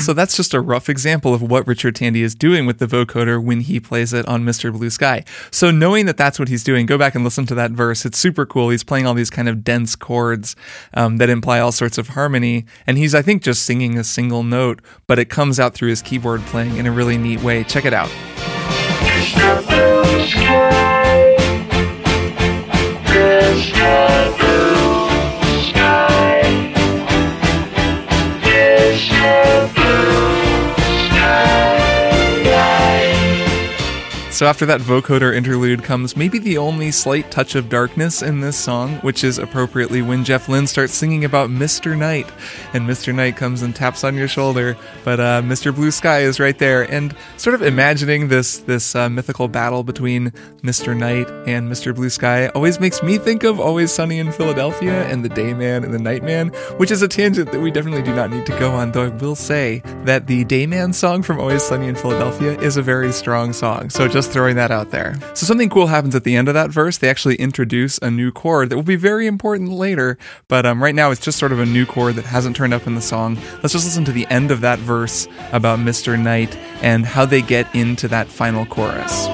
So 0.00 0.12
that's 0.12 0.36
just 0.36 0.52
a 0.52 0.60
rough 0.60 0.90
example 0.90 1.32
of 1.32 1.40
what 1.40 1.66
Richard 1.66 1.96
Tandy 1.96 2.22
is 2.22 2.34
doing 2.34 2.66
with 2.66 2.78
the 2.78 2.86
vocoder 2.86 3.42
when 3.42 3.62
he 3.62 3.80
plays 3.80 4.12
it 4.12 4.28
on 4.28 4.44
Mr. 4.44 4.70
Blue 4.70 4.90
Sky. 4.90 5.24
So 5.50 5.70
knowing 5.70 6.04
that 6.04 6.18
that's 6.18 6.38
what 6.38 6.48
he's 6.48 6.62
doing, 6.62 6.84
go 6.84 6.98
back 6.98 7.14
and 7.14 7.24
listen 7.24 7.46
to 7.46 7.54
that 7.54 7.70
verse. 7.70 8.04
It's 8.04 8.18
super 8.18 8.44
cool. 8.44 8.68
He's 8.68 8.84
playing 8.84 9.06
all 9.06 9.14
these 9.14 9.30
kind 9.30 9.48
of 9.48 9.64
dense 9.64 9.96
chords 9.96 10.56
um, 10.92 11.16
that 11.16 11.30
imply 11.30 11.58
all 11.58 11.72
sorts 11.72 11.96
of 11.96 12.08
harmony, 12.08 12.66
and 12.86 12.98
he's 12.98 13.14
I 13.14 13.22
think 13.22 13.42
just 13.42 13.64
singing 13.64 13.96
a 13.98 14.04
single 14.04 14.42
note, 14.42 14.82
but 15.06 15.18
it 15.18 15.30
comes 15.30 15.58
out 15.58 15.72
through 15.72 15.88
his 15.88 16.02
keyboard 16.02 16.42
playing 16.42 16.76
in 16.76 16.86
a 16.86 16.92
really 16.92 17.16
neat 17.16 17.40
way. 17.40 17.64
Check 17.64 17.86
it 17.86 17.94
out. 17.94 18.10
So 34.36 34.44
after 34.44 34.66
that 34.66 34.82
vocoder 34.82 35.34
interlude 35.34 35.82
comes 35.82 36.14
maybe 36.14 36.38
the 36.38 36.58
only 36.58 36.90
slight 36.90 37.30
touch 37.30 37.54
of 37.54 37.70
darkness 37.70 38.20
in 38.20 38.42
this 38.42 38.58
song, 38.58 38.96
which 38.96 39.24
is 39.24 39.38
appropriately 39.38 40.02
when 40.02 40.24
Jeff 40.24 40.46
Lynne 40.46 40.66
starts 40.66 40.92
singing 40.92 41.24
about 41.24 41.48
Mr. 41.48 41.96
Night, 41.96 42.30
and 42.74 42.86
Mr. 42.86 43.14
Night 43.14 43.38
comes 43.38 43.62
and 43.62 43.74
taps 43.74 44.04
on 44.04 44.14
your 44.14 44.28
shoulder, 44.28 44.76
but 45.04 45.20
uh, 45.20 45.40
Mr. 45.40 45.74
Blue 45.74 45.90
Sky 45.90 46.20
is 46.20 46.38
right 46.38 46.58
there, 46.58 46.82
and 46.92 47.16
sort 47.38 47.54
of 47.54 47.62
imagining 47.62 48.28
this 48.28 48.58
this 48.58 48.94
uh, 48.94 49.08
mythical 49.08 49.48
battle 49.48 49.82
between 49.82 50.32
Mr. 50.62 50.94
Night 50.94 51.30
and 51.48 51.72
Mr. 51.72 51.94
Blue 51.94 52.10
Sky 52.10 52.48
always 52.48 52.78
makes 52.78 53.02
me 53.02 53.16
think 53.16 53.42
of 53.42 53.58
Always 53.58 53.90
Sunny 53.90 54.18
in 54.18 54.32
Philadelphia 54.32 55.06
and 55.06 55.24
the 55.24 55.30
Dayman 55.30 55.82
and 55.82 55.94
the 55.94 55.98
Nightman, 55.98 56.48
which 56.76 56.90
is 56.90 57.00
a 57.00 57.08
tangent 57.08 57.52
that 57.52 57.60
we 57.62 57.70
definitely 57.70 58.02
do 58.02 58.14
not 58.14 58.28
need 58.30 58.44
to 58.44 58.58
go 58.58 58.72
on. 58.72 58.92
Though 58.92 59.06
I 59.06 59.08
will 59.08 59.34
say 59.34 59.80
that 60.04 60.26
the 60.26 60.44
Dayman 60.44 60.92
song 60.94 61.22
from 61.22 61.40
Always 61.40 61.62
Sunny 61.62 61.88
in 61.88 61.94
Philadelphia 61.94 62.60
is 62.60 62.76
a 62.76 62.82
very 62.82 63.12
strong 63.12 63.54
song. 63.54 63.88
So 63.88 64.06
just 64.06 64.25
throwing 64.26 64.56
that 64.56 64.70
out 64.70 64.90
there. 64.90 65.18
So 65.34 65.46
something 65.46 65.68
cool 65.68 65.86
happens 65.86 66.14
at 66.14 66.24
the 66.24 66.36
end 66.36 66.48
of 66.48 66.54
that 66.54 66.70
verse. 66.70 66.98
They 66.98 67.08
actually 67.08 67.36
introduce 67.36 67.98
a 67.98 68.10
new 68.10 68.32
chord 68.32 68.70
that 68.70 68.76
will 68.76 68.82
be 68.82 68.96
very 68.96 69.26
important 69.26 69.72
later, 69.72 70.18
but 70.48 70.66
um, 70.66 70.82
right 70.82 70.94
now 70.94 71.10
it's 71.10 71.24
just 71.24 71.38
sort 71.38 71.52
of 71.52 71.60
a 71.60 71.66
new 71.66 71.86
chord 71.86 72.14
that 72.16 72.24
hasn't 72.24 72.56
turned 72.56 72.74
up 72.74 72.86
in 72.86 72.94
the 72.94 73.00
song. 73.00 73.36
Let's 73.62 73.72
just 73.72 73.86
listen 73.86 74.04
to 74.06 74.12
the 74.12 74.26
end 74.26 74.50
of 74.50 74.60
that 74.62 74.78
verse 74.78 75.28
about 75.52 75.78
Mr. 75.78 76.20
Night 76.20 76.56
and 76.82 77.06
how 77.06 77.24
they 77.24 77.42
get 77.42 77.72
into 77.74 78.08
that 78.08 78.28
final 78.28 78.66
chorus. 78.66 79.26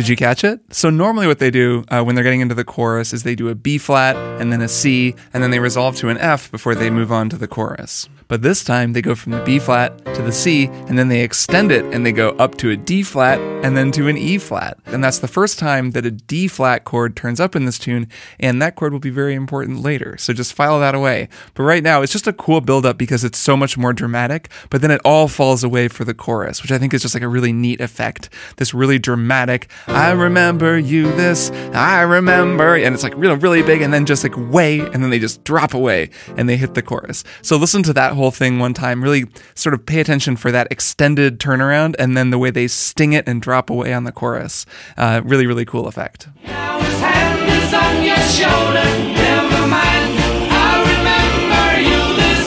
Did 0.00 0.08
you 0.08 0.16
catch 0.16 0.44
it? 0.44 0.60
So 0.74 0.88
normally 0.88 1.26
what 1.26 1.40
they 1.40 1.50
do 1.50 1.84
uh, 1.88 2.02
when 2.02 2.14
they're 2.14 2.24
getting 2.24 2.40
into 2.40 2.54
the 2.54 2.64
chorus 2.64 3.12
is 3.12 3.22
they 3.22 3.34
do 3.34 3.50
a 3.50 3.54
B 3.54 3.76
flat 3.76 4.16
and 4.40 4.50
then 4.50 4.62
a 4.62 4.66
C 4.66 5.14
and 5.34 5.42
then 5.42 5.50
they 5.50 5.58
resolve 5.58 5.94
to 5.96 6.08
an 6.08 6.16
F 6.16 6.50
before 6.50 6.74
they 6.74 6.88
move 6.88 7.12
on 7.12 7.28
to 7.28 7.36
the 7.36 7.46
chorus. 7.46 8.08
But 8.30 8.42
this 8.42 8.62
time 8.62 8.92
they 8.92 9.02
go 9.02 9.16
from 9.16 9.32
the 9.32 9.42
B 9.42 9.58
flat 9.58 9.98
to 10.14 10.22
the 10.22 10.30
C 10.30 10.66
and 10.66 10.96
then 10.96 11.08
they 11.08 11.20
extend 11.20 11.72
it 11.72 11.84
and 11.86 12.06
they 12.06 12.12
go 12.12 12.30
up 12.38 12.54
to 12.58 12.70
a 12.70 12.76
D 12.76 13.02
flat 13.02 13.40
and 13.64 13.76
then 13.76 13.90
to 13.90 14.06
an 14.06 14.16
E 14.16 14.38
flat. 14.38 14.78
And 14.86 15.02
that's 15.02 15.18
the 15.18 15.26
first 15.26 15.58
time 15.58 15.90
that 15.90 16.06
a 16.06 16.12
D 16.12 16.46
flat 16.46 16.84
chord 16.84 17.16
turns 17.16 17.40
up 17.40 17.56
in 17.56 17.64
this 17.64 17.76
tune 17.76 18.06
and 18.38 18.62
that 18.62 18.76
chord 18.76 18.92
will 18.92 19.00
be 19.00 19.10
very 19.10 19.34
important 19.34 19.82
later. 19.82 20.16
So 20.16 20.32
just 20.32 20.54
file 20.54 20.78
that 20.78 20.94
away. 20.94 21.28
But 21.54 21.64
right 21.64 21.82
now 21.82 22.02
it's 22.02 22.12
just 22.12 22.28
a 22.28 22.32
cool 22.32 22.60
build 22.60 22.86
up 22.86 22.96
because 22.96 23.24
it's 23.24 23.36
so 23.36 23.56
much 23.56 23.76
more 23.76 23.92
dramatic, 23.92 24.48
but 24.70 24.80
then 24.80 24.92
it 24.92 25.00
all 25.04 25.26
falls 25.26 25.64
away 25.64 25.88
for 25.88 26.04
the 26.04 26.14
chorus, 26.14 26.62
which 26.62 26.70
I 26.70 26.78
think 26.78 26.94
is 26.94 27.02
just 27.02 27.14
like 27.14 27.24
a 27.24 27.28
really 27.28 27.52
neat 27.52 27.80
effect. 27.80 28.30
This 28.58 28.72
really 28.72 29.00
dramatic, 29.00 29.68
I 29.88 30.12
remember 30.12 30.78
you 30.78 31.10
this, 31.16 31.50
I 31.74 32.02
remember, 32.02 32.76
and 32.76 32.94
it's 32.94 33.02
like 33.02 33.16
really, 33.16 33.34
really 33.34 33.62
big 33.62 33.82
and 33.82 33.92
then 33.92 34.06
just 34.06 34.22
like 34.22 34.36
way, 34.36 34.78
and 34.78 35.02
then 35.02 35.10
they 35.10 35.18
just 35.18 35.42
drop 35.42 35.74
away 35.74 36.10
and 36.36 36.48
they 36.48 36.56
hit 36.56 36.74
the 36.74 36.82
chorus. 36.82 37.24
So 37.42 37.56
listen 37.56 37.82
to 37.82 37.92
that 37.94 38.19
whole 38.20 38.30
thing 38.30 38.58
one 38.58 38.74
time, 38.74 39.02
really 39.02 39.24
sort 39.54 39.74
of 39.74 39.84
pay 39.84 40.00
attention 40.00 40.36
for 40.36 40.52
that 40.52 40.68
extended 40.70 41.40
turnaround 41.40 41.94
and 41.98 42.16
then 42.16 42.30
the 42.30 42.38
way 42.38 42.50
they 42.50 42.68
sting 42.68 43.12
it 43.12 43.26
and 43.26 43.42
drop 43.42 43.70
away 43.70 43.92
on 43.92 44.04
the 44.04 44.12
chorus. 44.12 44.66
Uh, 44.96 45.20
really, 45.24 45.46
really 45.46 45.64
cool 45.64 45.86
effect. 45.88 46.28
Now 46.44 46.78
his 46.80 47.00
hand 47.00 47.50
is 47.50 47.74
on 47.74 48.04
your 48.04 48.16
shoulder. 48.16 48.84
Never 49.14 49.66
mind. 49.66 50.18
I 50.52 50.72
remember 50.92 51.80
you 51.80 52.00
this. 52.20 52.42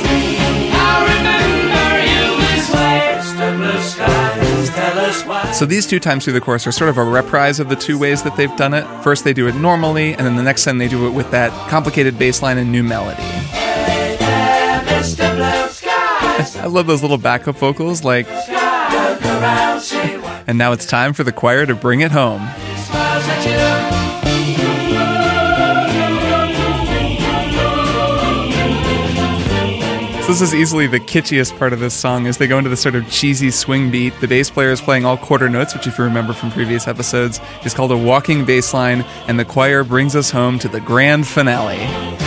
I 0.76 0.96
remember 1.18 1.88
you 2.14 2.24
this 2.46 2.70
way. 2.74 3.18
Mr. 3.18 3.58
Blue 3.58 3.82
Skies, 3.82 4.70
tell 4.76 5.00
us 5.00 5.26
why. 5.26 5.52
So 5.52 5.66
these 5.66 5.88
two 5.88 6.00
times 6.00 6.24
through 6.24 6.34
the 6.34 6.42
course 6.42 6.68
are 6.68 6.72
sort 6.72 6.90
of 6.90 6.98
a 6.98 7.04
reprise 7.04 7.60
of 7.60 7.70
the 7.70 7.76
two 7.76 7.98
ways 7.98 8.22
that 8.24 8.36
they've 8.38 8.56
done 8.58 8.74
it. 8.74 8.86
First, 9.04 9.24
they 9.24 9.34
do 9.34 9.48
it 9.48 9.56
normally, 9.56 10.14
and 10.14 10.26
then 10.26 10.36
the 10.36 10.44
next 10.44 10.64
time 10.66 10.78
they 10.78 10.88
do 10.88 11.08
it 11.08 11.12
with 11.12 11.32
that 11.32 11.52
complicated 11.70 12.18
bass 12.20 12.42
line 12.42 12.58
and 12.58 12.72
new 12.72 12.84
melody. 12.84 13.22
Hey 13.22 14.16
there, 14.20 14.82
Mr. 14.82 15.36
Blue 15.36 15.44
Skies. 15.46 15.63
I 16.56 16.68
love 16.68 16.88
those 16.88 17.02
little 17.02 17.18
backup 17.18 17.56
vocals, 17.58 18.04
like, 18.04 18.28
and 20.48 20.58
now 20.58 20.72
it's 20.72 20.86
time 20.86 21.14
for 21.14 21.24
the 21.24 21.32
choir 21.32 21.66
to 21.66 21.76
bring 21.76 22.02
it 22.02 22.12
home. 22.12 22.48
So 30.22 30.30
this 30.30 30.42
is 30.42 30.56
easily 30.56 30.88
the 30.88 31.02
kitschiest 31.02 31.60
part 31.60 31.74
of 31.74 31.82
this 31.82 31.94
song 31.94 32.28
as 32.28 32.38
they 32.38 32.48
go 32.48 32.58
into 32.58 32.70
this 32.70 32.82
sort 32.82 32.96
of 32.96 33.10
cheesy 33.10 33.52
swing 33.52 33.92
beat. 33.92 34.14
The 34.22 34.28
bass 34.30 34.50
player 34.50 34.72
is 34.72 34.80
playing 34.80 35.04
all 35.04 35.18
quarter 35.18 35.50
notes, 35.50 35.74
which 35.74 35.86
if 35.86 35.98
you 35.98 36.06
remember 36.06 36.32
from 36.32 36.50
previous 36.50 36.88
episodes, 36.88 37.42
is 37.66 37.74
called 37.74 37.92
a 37.92 37.98
walking 37.98 38.46
bass 38.46 38.74
line, 38.74 39.02
and 39.28 39.38
the 39.38 39.44
choir 39.44 39.84
brings 39.84 40.16
us 40.16 40.32
home 40.32 40.60
to 40.60 40.70
the 40.70 40.80
grand 40.80 41.28
finale. 41.28 42.23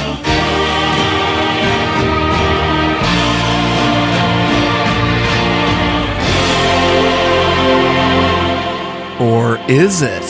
Is 9.69 10.01
it? 10.03 10.23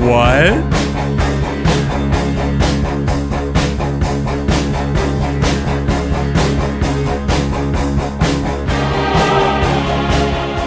What? 0.00 0.80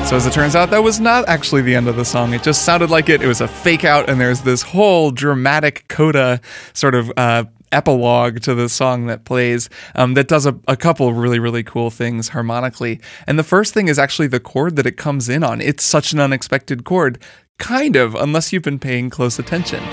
So 0.08 0.18
as 0.18 0.28
it 0.28 0.32
turns 0.32 0.56
out, 0.56 0.70
that 0.70 0.84
was 0.84 1.00
not 1.00 1.28
actually 1.28 1.64
the 1.64 1.76
end 1.76 1.88
of 1.88 1.96
the 1.96 2.06
song. 2.06 2.34
It 2.34 2.44
just 2.44 2.64
sounded 2.64 2.90
like 2.90 3.10
it. 3.10 3.22
It 3.22 3.28
was 3.28 3.42
a 3.42 3.48
fake 3.48 3.84
out, 3.84 4.10
and 4.10 4.22
there's 4.22 4.42
this 4.42 4.62
whole 4.62 5.12
dramatic 5.12 5.88
coda 5.88 6.40
sort 6.74 6.96
of 6.96 7.12
uh, 7.18 7.46
epilogue 7.74 8.42
to 8.42 8.56
the 8.56 8.70
song 8.70 9.08
that 9.08 9.26
plays 9.26 9.70
um, 9.96 10.14
that 10.14 10.28
does 10.28 10.46
a, 10.46 10.58
a 10.68 10.78
couple 10.78 11.14
really 11.14 11.40
really 11.40 11.64
cool 11.64 11.90
things 11.90 12.30
harmonically. 12.30 13.00
And 13.28 13.38
the 13.38 13.44
first 13.44 13.74
thing 13.74 13.88
is 13.88 14.00
actually 14.00 14.28
the 14.28 14.40
chord 14.40 14.76
that 14.76 14.86
it 14.86 14.98
comes 14.98 15.30
in 15.30 15.44
on. 15.44 15.60
It's 15.60 15.84
such 15.84 16.14
an 16.14 16.20
unexpected 16.20 16.84
chord, 16.84 17.22
kind 17.58 17.96
of, 17.96 18.16
unless 18.16 18.54
you've 18.54 18.64
been 18.64 18.80
paying 18.80 19.10
close 19.10 19.40
attention. 19.40 19.84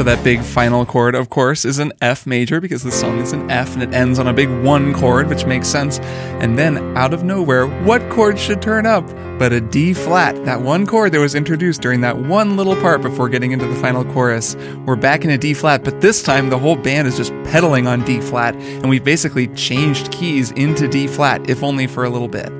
So 0.00 0.04
that 0.04 0.24
big 0.24 0.40
final 0.40 0.86
chord, 0.86 1.14
of 1.14 1.28
course, 1.28 1.66
is 1.66 1.78
an 1.78 1.92
F 2.00 2.26
major 2.26 2.58
because 2.58 2.82
the 2.82 2.90
song 2.90 3.18
is 3.18 3.34
an 3.34 3.50
F 3.50 3.74
and 3.74 3.82
it 3.82 3.92
ends 3.92 4.18
on 4.18 4.28
a 4.28 4.32
big 4.32 4.48
one 4.48 4.94
chord, 4.94 5.28
which 5.28 5.44
makes 5.44 5.68
sense. 5.68 5.98
And 6.40 6.58
then, 6.58 6.96
out 6.96 7.12
of 7.12 7.22
nowhere, 7.22 7.66
what 7.66 8.08
chord 8.08 8.38
should 8.38 8.62
turn 8.62 8.86
up 8.86 9.06
but 9.38 9.52
a 9.52 9.60
D 9.60 9.92
flat? 9.92 10.42
That 10.46 10.62
one 10.62 10.86
chord 10.86 11.12
that 11.12 11.18
was 11.18 11.34
introduced 11.34 11.82
during 11.82 12.00
that 12.00 12.16
one 12.16 12.56
little 12.56 12.76
part 12.76 13.02
before 13.02 13.28
getting 13.28 13.52
into 13.52 13.66
the 13.66 13.74
final 13.74 14.02
chorus. 14.14 14.56
We're 14.86 14.96
back 14.96 15.22
in 15.22 15.28
a 15.28 15.36
D 15.36 15.52
flat, 15.52 15.84
but 15.84 16.00
this 16.00 16.22
time 16.22 16.48
the 16.48 16.58
whole 16.58 16.76
band 16.76 17.06
is 17.06 17.18
just 17.18 17.34
pedaling 17.44 17.86
on 17.86 18.02
D 18.02 18.22
flat, 18.22 18.56
and 18.56 18.88
we've 18.88 19.04
basically 19.04 19.48
changed 19.48 20.12
keys 20.12 20.50
into 20.52 20.88
D 20.88 21.08
flat, 21.08 21.50
if 21.50 21.62
only 21.62 21.86
for 21.86 22.04
a 22.04 22.08
little 22.08 22.26
bit 22.26 22.50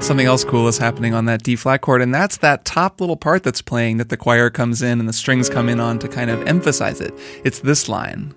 something 0.00 0.26
else 0.26 0.44
cool 0.44 0.68
is 0.68 0.78
happening 0.78 1.14
on 1.14 1.24
that 1.26 1.42
D 1.42 1.56
flat 1.56 1.80
chord, 1.80 2.02
and 2.02 2.14
that's 2.14 2.38
that 2.38 2.64
top 2.64 3.00
little 3.00 3.16
part 3.16 3.42
that's 3.42 3.62
playing 3.62 3.98
that 3.98 4.08
the 4.08 4.16
choir 4.16 4.50
comes 4.50 4.82
in 4.82 5.00
and 5.00 5.08
the 5.08 5.12
strings 5.12 5.48
come 5.48 5.68
in 5.68 5.80
on 5.80 5.98
to 5.98 6.08
kind 6.08 6.30
of 6.30 6.42
emphasize 6.46 7.00
it. 7.00 7.12
It's 7.44 7.60
this 7.60 7.88
line. 7.88 8.34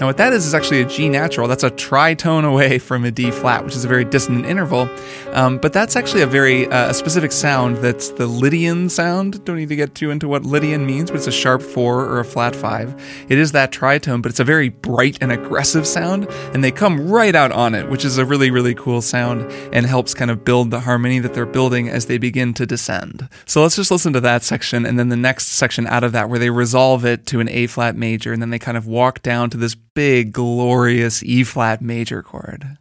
Now, 0.00 0.06
what 0.06 0.16
that 0.16 0.32
is 0.32 0.44
is 0.44 0.54
actually 0.54 0.80
a 0.80 0.84
G 0.84 1.08
natural. 1.08 1.46
That's 1.46 1.62
a 1.62 1.70
tritone 1.70 2.44
away 2.44 2.78
from 2.80 3.04
a 3.04 3.12
D 3.12 3.30
flat, 3.30 3.64
which 3.64 3.76
is 3.76 3.84
a 3.84 3.88
very 3.88 4.04
dissonant 4.04 4.44
interval. 4.44 4.88
Um, 5.32 5.58
but 5.58 5.72
that's 5.72 5.94
actually 5.94 6.22
a 6.22 6.26
very 6.26 6.66
uh, 6.66 6.90
a 6.90 6.94
specific 6.94 7.30
sound. 7.30 7.76
That's 7.76 8.08
the 8.10 8.26
Lydian 8.26 8.88
sound. 8.88 9.44
Don't 9.44 9.56
need 9.56 9.68
to 9.68 9.76
get 9.76 9.94
too 9.94 10.10
into 10.10 10.26
what 10.26 10.44
Lydian 10.44 10.84
means, 10.84 11.10
but 11.10 11.18
it's 11.18 11.28
a 11.28 11.32
sharp 11.32 11.62
four 11.62 12.00
or 12.00 12.18
a 12.18 12.24
flat 12.24 12.56
five. 12.56 13.00
It 13.28 13.38
is 13.38 13.52
that 13.52 13.70
tritone, 13.70 14.20
but 14.20 14.30
it's 14.30 14.40
a 14.40 14.44
very 14.44 14.68
bright 14.68 15.16
and 15.20 15.30
aggressive 15.30 15.86
sound, 15.86 16.26
and 16.52 16.64
they 16.64 16.72
come 16.72 17.08
right 17.08 17.34
out 17.34 17.52
on 17.52 17.74
it, 17.76 17.88
which 17.88 18.04
is 18.04 18.18
a 18.18 18.24
really 18.24 18.50
really 18.50 18.74
cool 18.74 19.00
sound 19.00 19.42
and 19.72 19.86
helps 19.86 20.12
kind 20.12 20.30
of 20.30 20.44
build 20.44 20.72
the 20.72 20.80
harmony 20.80 21.20
that 21.20 21.34
they're 21.34 21.46
building 21.46 21.88
as 21.88 22.06
they 22.06 22.18
begin 22.18 22.52
to 22.54 22.66
descend. 22.66 23.28
So 23.46 23.62
let's 23.62 23.76
just 23.76 23.92
listen 23.92 24.12
to 24.14 24.20
that 24.22 24.42
section, 24.42 24.84
and 24.86 24.98
then 24.98 25.08
the 25.08 25.16
next 25.16 25.46
section 25.48 25.86
out 25.86 26.02
of 26.02 26.10
that 26.12 26.28
where 26.28 26.40
they 26.40 26.50
resolve 26.50 27.04
it 27.04 27.26
to 27.26 27.38
an 27.38 27.48
A 27.48 27.68
flat 27.68 27.94
major, 27.94 28.32
and 28.32 28.42
then 28.42 28.50
they 28.50 28.58
kind 28.58 28.76
of 28.76 28.88
walk 28.88 29.22
down 29.22 29.50
to 29.50 29.56
this 29.56 29.76
big, 29.94 30.32
glorious 30.32 31.22
E 31.22 31.44
flat 31.44 31.80
major 31.80 32.22
chord. 32.22 32.76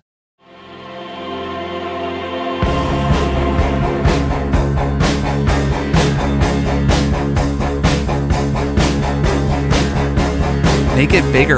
Make 10.96 11.14
it 11.14 11.24
bigger. 11.32 11.58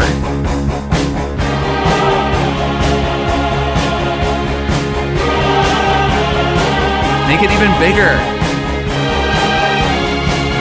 Make 7.28 7.42
it 7.42 7.52
even 7.52 7.72
bigger. 7.80 8.14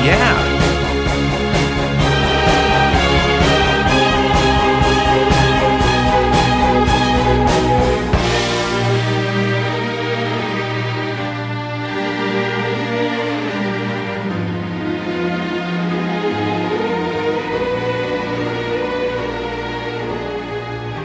Yeah. 0.04 0.33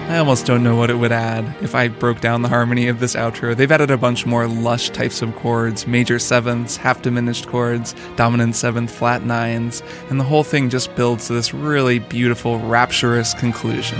I 0.09 0.17
almost 0.17 0.47
don't 0.47 0.63
know 0.63 0.75
what 0.75 0.89
it 0.89 0.95
would 0.95 1.11
add 1.11 1.45
if 1.61 1.75
I 1.75 1.87
broke 1.87 2.19
down 2.19 2.41
the 2.41 2.49
harmony 2.49 2.87
of 2.87 2.99
this 2.99 3.15
outro. 3.15 3.55
They've 3.55 3.71
added 3.71 3.91
a 3.91 3.97
bunch 3.97 4.25
more 4.25 4.47
lush 4.47 4.89
types 4.89 5.21
of 5.21 5.35
chords 5.35 5.85
major 5.85 6.17
sevenths, 6.17 6.77
half 6.77 7.03
diminished 7.03 7.45
chords, 7.45 7.93
dominant 8.15 8.55
seventh, 8.55 8.89
flat 8.89 9.23
nines, 9.23 9.83
and 10.09 10.19
the 10.19 10.23
whole 10.23 10.43
thing 10.43 10.71
just 10.71 10.95
builds 10.95 11.27
to 11.27 11.33
this 11.33 11.53
really 11.53 11.99
beautiful, 11.99 12.57
rapturous 12.57 13.35
conclusion. 13.35 13.99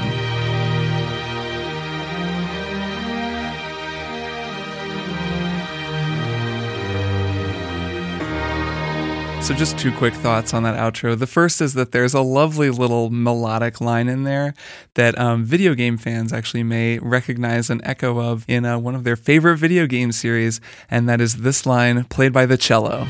So, 9.50 9.56
just 9.56 9.80
two 9.80 9.92
quick 9.92 10.14
thoughts 10.14 10.54
on 10.54 10.62
that 10.62 10.78
outro. 10.78 11.18
The 11.18 11.26
first 11.26 11.60
is 11.60 11.74
that 11.74 11.92
there's 11.92 12.14
a 12.14 12.22
lovely 12.22 12.70
little 12.70 13.10
melodic 13.10 13.82
line 13.82 14.08
in 14.08 14.24
there 14.24 14.54
that 14.94 15.18
um, 15.18 15.44
video 15.44 15.74
game 15.74 15.98
fans 15.98 16.32
actually 16.32 16.62
may 16.62 17.00
recognize 17.00 17.72
an 17.72 17.82
echo 17.84 18.20
of 18.20 18.46
in 18.48 18.64
uh, 18.64 18.78
one 18.78 18.94
of 18.94 19.06
their 19.06 19.16
favorite 19.16 19.58
video 19.58 19.88
game 19.88 20.12
series, 20.12 20.62
and 20.92 21.10
that 21.10 21.20
is 21.20 21.38
this 21.38 21.66
line 21.66 22.04
played 22.04 22.32
by 22.32 22.46
the 22.46 22.58
cello. 22.58 23.08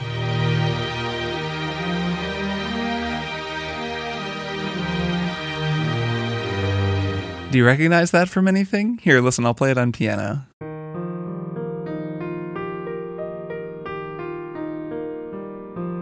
Do 7.52 7.58
you 7.58 7.66
recognize 7.66 8.12
that 8.12 8.30
from 8.30 8.48
anything? 8.48 8.98
Here, 9.00 9.20
listen, 9.20 9.46
I'll 9.46 9.54
play 9.54 9.72
it 9.72 9.78
on 9.78 9.92
piano. 9.92 10.49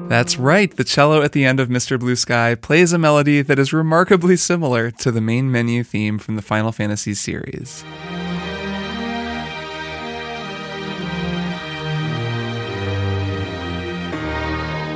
That's 0.09 0.37
right, 0.37 0.73
the 0.73 0.85
cello 0.85 1.21
at 1.21 1.33
the 1.33 1.43
end 1.43 1.59
of 1.59 1.67
Mr. 1.67 1.99
Blue 1.99 2.15
Sky 2.15 2.55
plays 2.55 2.93
a 2.93 2.97
melody 2.97 3.41
that 3.41 3.59
is 3.59 3.73
remarkably 3.73 4.37
similar 4.37 4.89
to 4.89 5.11
the 5.11 5.19
main 5.19 5.51
menu 5.51 5.83
theme 5.83 6.17
from 6.17 6.37
the 6.37 6.41
Final 6.41 6.71
Fantasy 6.71 7.13
series. 7.13 7.83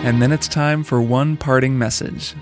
And 0.03 0.21
then 0.21 0.31
it's 0.31 0.47
time 0.47 0.81
for 0.81 1.01
one 1.01 1.35
parting 1.35 1.77
message. 1.77 2.33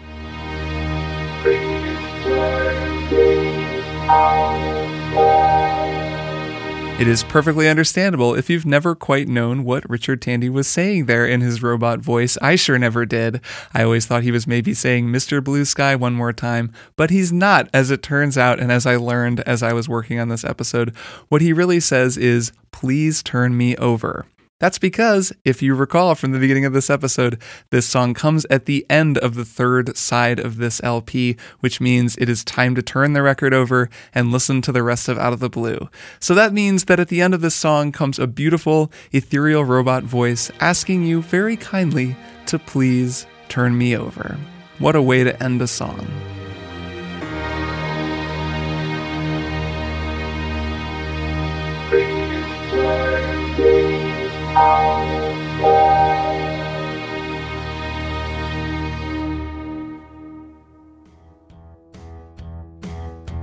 It 7.00 7.08
is 7.08 7.24
perfectly 7.24 7.70
understandable 7.70 8.36
if 8.36 8.50
you've 8.50 8.66
never 8.66 8.94
quite 8.94 9.30
known 9.30 9.64
what 9.64 9.90
Richard 9.90 10.22
Tandy 10.22 10.50
was 10.50 10.68
saying 10.68 11.06
there 11.06 11.26
in 11.26 11.40
his 11.40 11.64
robot 11.64 12.00
voice. 12.00 12.38
I 12.42 12.58
sure 12.58 12.78
never 12.78 13.06
did. 13.06 13.40
I 13.74 13.84
always 13.84 14.06
thought 14.06 14.24
he 14.24 14.34
was 14.34 14.46
maybe 14.46 14.74
saying 14.74 15.08
Mr. 15.08 15.42
Blue 15.42 15.64
Sky 15.64 15.96
one 15.96 16.14
more 16.14 16.34
time, 16.34 16.74
but 16.98 17.10
he's 17.10 17.32
not, 17.32 17.70
as 17.74 17.90
it 17.90 18.04
turns 18.04 18.38
out, 18.38 18.60
and 18.60 18.70
as 18.70 18.86
I 18.86 18.98
learned 18.98 19.40
as 19.48 19.64
I 19.64 19.72
was 19.72 19.88
working 19.88 20.20
on 20.20 20.28
this 20.28 20.44
episode. 20.44 20.94
What 21.30 21.42
he 21.42 21.54
really 21.54 21.80
says 21.80 22.18
is, 22.18 22.52
Please 22.74 23.24
turn 23.24 23.56
me 23.56 23.78
over. 23.78 24.26
That's 24.60 24.78
because, 24.78 25.32
if 25.46 25.62
you 25.62 25.74
recall 25.74 26.16
from 26.16 26.34
the 26.34 26.40
beginning 26.40 26.66
of 26.66 26.74
this 26.74 26.90
episode, 26.90 27.42
this 27.70 27.86
song 27.86 28.14
comes 28.14 28.46
at 28.50 28.66
the 28.66 28.86
end 28.90 29.18
of 29.18 29.36
the 29.36 29.46
third 29.46 29.96
side 29.96 30.38
of 30.38 30.58
this 30.58 30.82
LP, 30.84 31.38
which 31.62 31.80
means 31.80 32.18
it 32.18 32.28
is 32.28 32.44
time 32.44 32.76
to 32.76 32.82
turn 32.82 33.14
the 33.14 33.22
record 33.22 33.54
over 33.54 33.90
and 34.14 34.34
listen 34.34 34.62
to 34.64 34.74
the 34.74 34.84
rest 34.84 35.08
of 35.08 35.18
Out 35.18 35.32
of 35.32 35.40
the 35.40 35.50
Blue. 35.50 35.90
So 36.20 36.36
that 36.36 36.52
means 36.52 36.86
that 36.86 37.00
at 37.00 37.08
the 37.08 37.22
end 37.22 37.34
of 37.34 37.40
this 37.40 37.56
song 37.56 37.94
comes 37.94 38.20
a 38.20 38.28
beautiful, 38.28 38.92
ethereal 39.14 39.64
robot 39.64 40.04
voice 40.04 40.52
asking 40.60 41.06
you 41.06 41.22
very 41.22 41.56
kindly 41.56 42.18
to 42.48 42.60
please 42.60 43.26
turn 43.48 43.78
me 43.78 43.96
over. 43.96 44.38
What 44.80 44.98
a 44.98 45.02
way 45.02 45.24
to 45.24 45.42
end 45.42 45.62
a 45.62 45.68
song. 45.68 46.06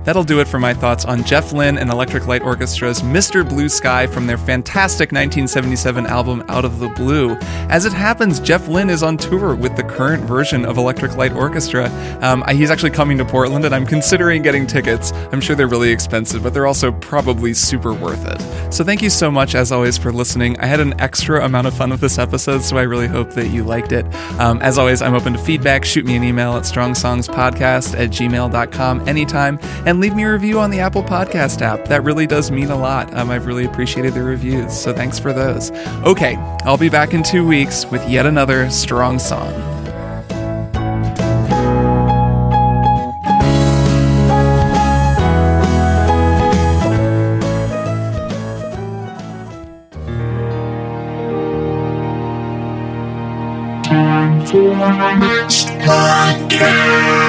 That'll 0.07 0.23
do 0.23 0.39
it 0.39 0.47
for 0.47 0.57
my 0.57 0.73
thoughts 0.73 1.03
on 1.03 1.21
Jeff 1.25 1.51
Lynne 1.51 1.77
and 1.77 1.91
Electric 1.91 2.27
Light 2.27 2.41
Orchestra's 2.41 3.01
Mr. 3.01 3.47
Blue 3.47 3.67
Sky 3.67 4.07
from 4.07 4.25
their 4.25 4.37
fantastic 4.37 5.11
1977 5.11 6.05
album 6.05 6.45
Out 6.47 6.63
of 6.63 6.79
the 6.79 6.87
Blue. 6.87 7.35
As 7.69 7.83
it 7.83 7.91
happens, 7.91 8.39
Jeff 8.39 8.69
Lynne 8.69 8.89
is 8.89 9.03
on 9.03 9.17
tour 9.17 9.53
with 9.53 9.75
the 9.75 9.83
current 9.83 10.23
version 10.23 10.63
of 10.63 10.77
Electric 10.77 11.17
Light 11.17 11.33
Orchestra. 11.33 11.89
Um, 12.21 12.41
he's 12.47 12.71
actually 12.71 12.91
coming 12.91 13.17
to 13.17 13.25
Portland, 13.25 13.65
and 13.65 13.75
I'm 13.75 13.85
considering 13.85 14.41
getting 14.41 14.65
tickets. 14.65 15.11
I'm 15.33 15.41
sure 15.41 15.57
they're 15.57 15.67
really 15.67 15.91
expensive, 15.91 16.41
but 16.41 16.53
they're 16.53 16.67
also 16.67 16.93
probably 16.93 17.53
super 17.53 17.93
worth 17.93 18.25
it. 18.25 18.73
So 18.73 18.85
thank 18.85 19.01
you 19.01 19.09
so 19.09 19.29
much, 19.29 19.55
as 19.55 19.73
always, 19.73 19.97
for 19.97 20.13
listening. 20.13 20.57
I 20.61 20.67
had 20.67 20.79
an 20.79 20.97
extra 21.01 21.43
amount 21.43 21.67
of 21.67 21.73
fun 21.73 21.89
with 21.89 21.99
this 21.99 22.17
episode, 22.17 22.61
so 22.61 22.77
I 22.77 22.83
really 22.83 23.07
hope 23.07 23.31
that 23.31 23.47
you 23.47 23.65
liked 23.65 23.91
it. 23.91 24.05
Um, 24.39 24.61
as 24.61 24.77
always, 24.77 25.01
I'm 25.01 25.15
open 25.15 25.33
to 25.33 25.39
feedback. 25.39 25.83
Shoot 25.83 26.05
me 26.05 26.15
an 26.15 26.23
email 26.23 26.53
at 26.53 26.63
strongsongspodcast 26.63 27.99
at 27.99 28.09
gmail.com 28.11 29.07
anytime, 29.09 29.59
and 29.85 29.96
leave 29.99 30.15
me 30.15 30.23
a 30.23 30.31
review 30.31 30.59
on 30.59 30.69
the 30.69 30.79
Apple 30.79 31.03
Podcast 31.03 31.61
app. 31.61 31.85
That 31.87 32.03
really 32.03 32.27
does 32.27 32.51
mean 32.51 32.69
a 32.69 32.77
lot. 32.77 33.13
Um, 33.13 33.29
I've 33.29 33.45
really 33.45 33.65
appreciated 33.65 34.13
the 34.13 34.23
reviews, 34.23 34.77
so 34.77 34.93
thanks 34.93 35.19
for 35.19 35.33
those. 35.33 35.71
Okay, 36.05 36.35
I'll 36.63 36.77
be 36.77 36.89
back 36.89 37.13
in 37.13 37.23
two 37.23 37.45
weeks 37.45 37.85
with 37.85 38.07
yet 38.09 38.25
another 38.25 38.69
strong 38.69 39.19
song. 39.19 39.53
For 54.47 54.73
next 55.19 55.67
podcast. 55.83 57.26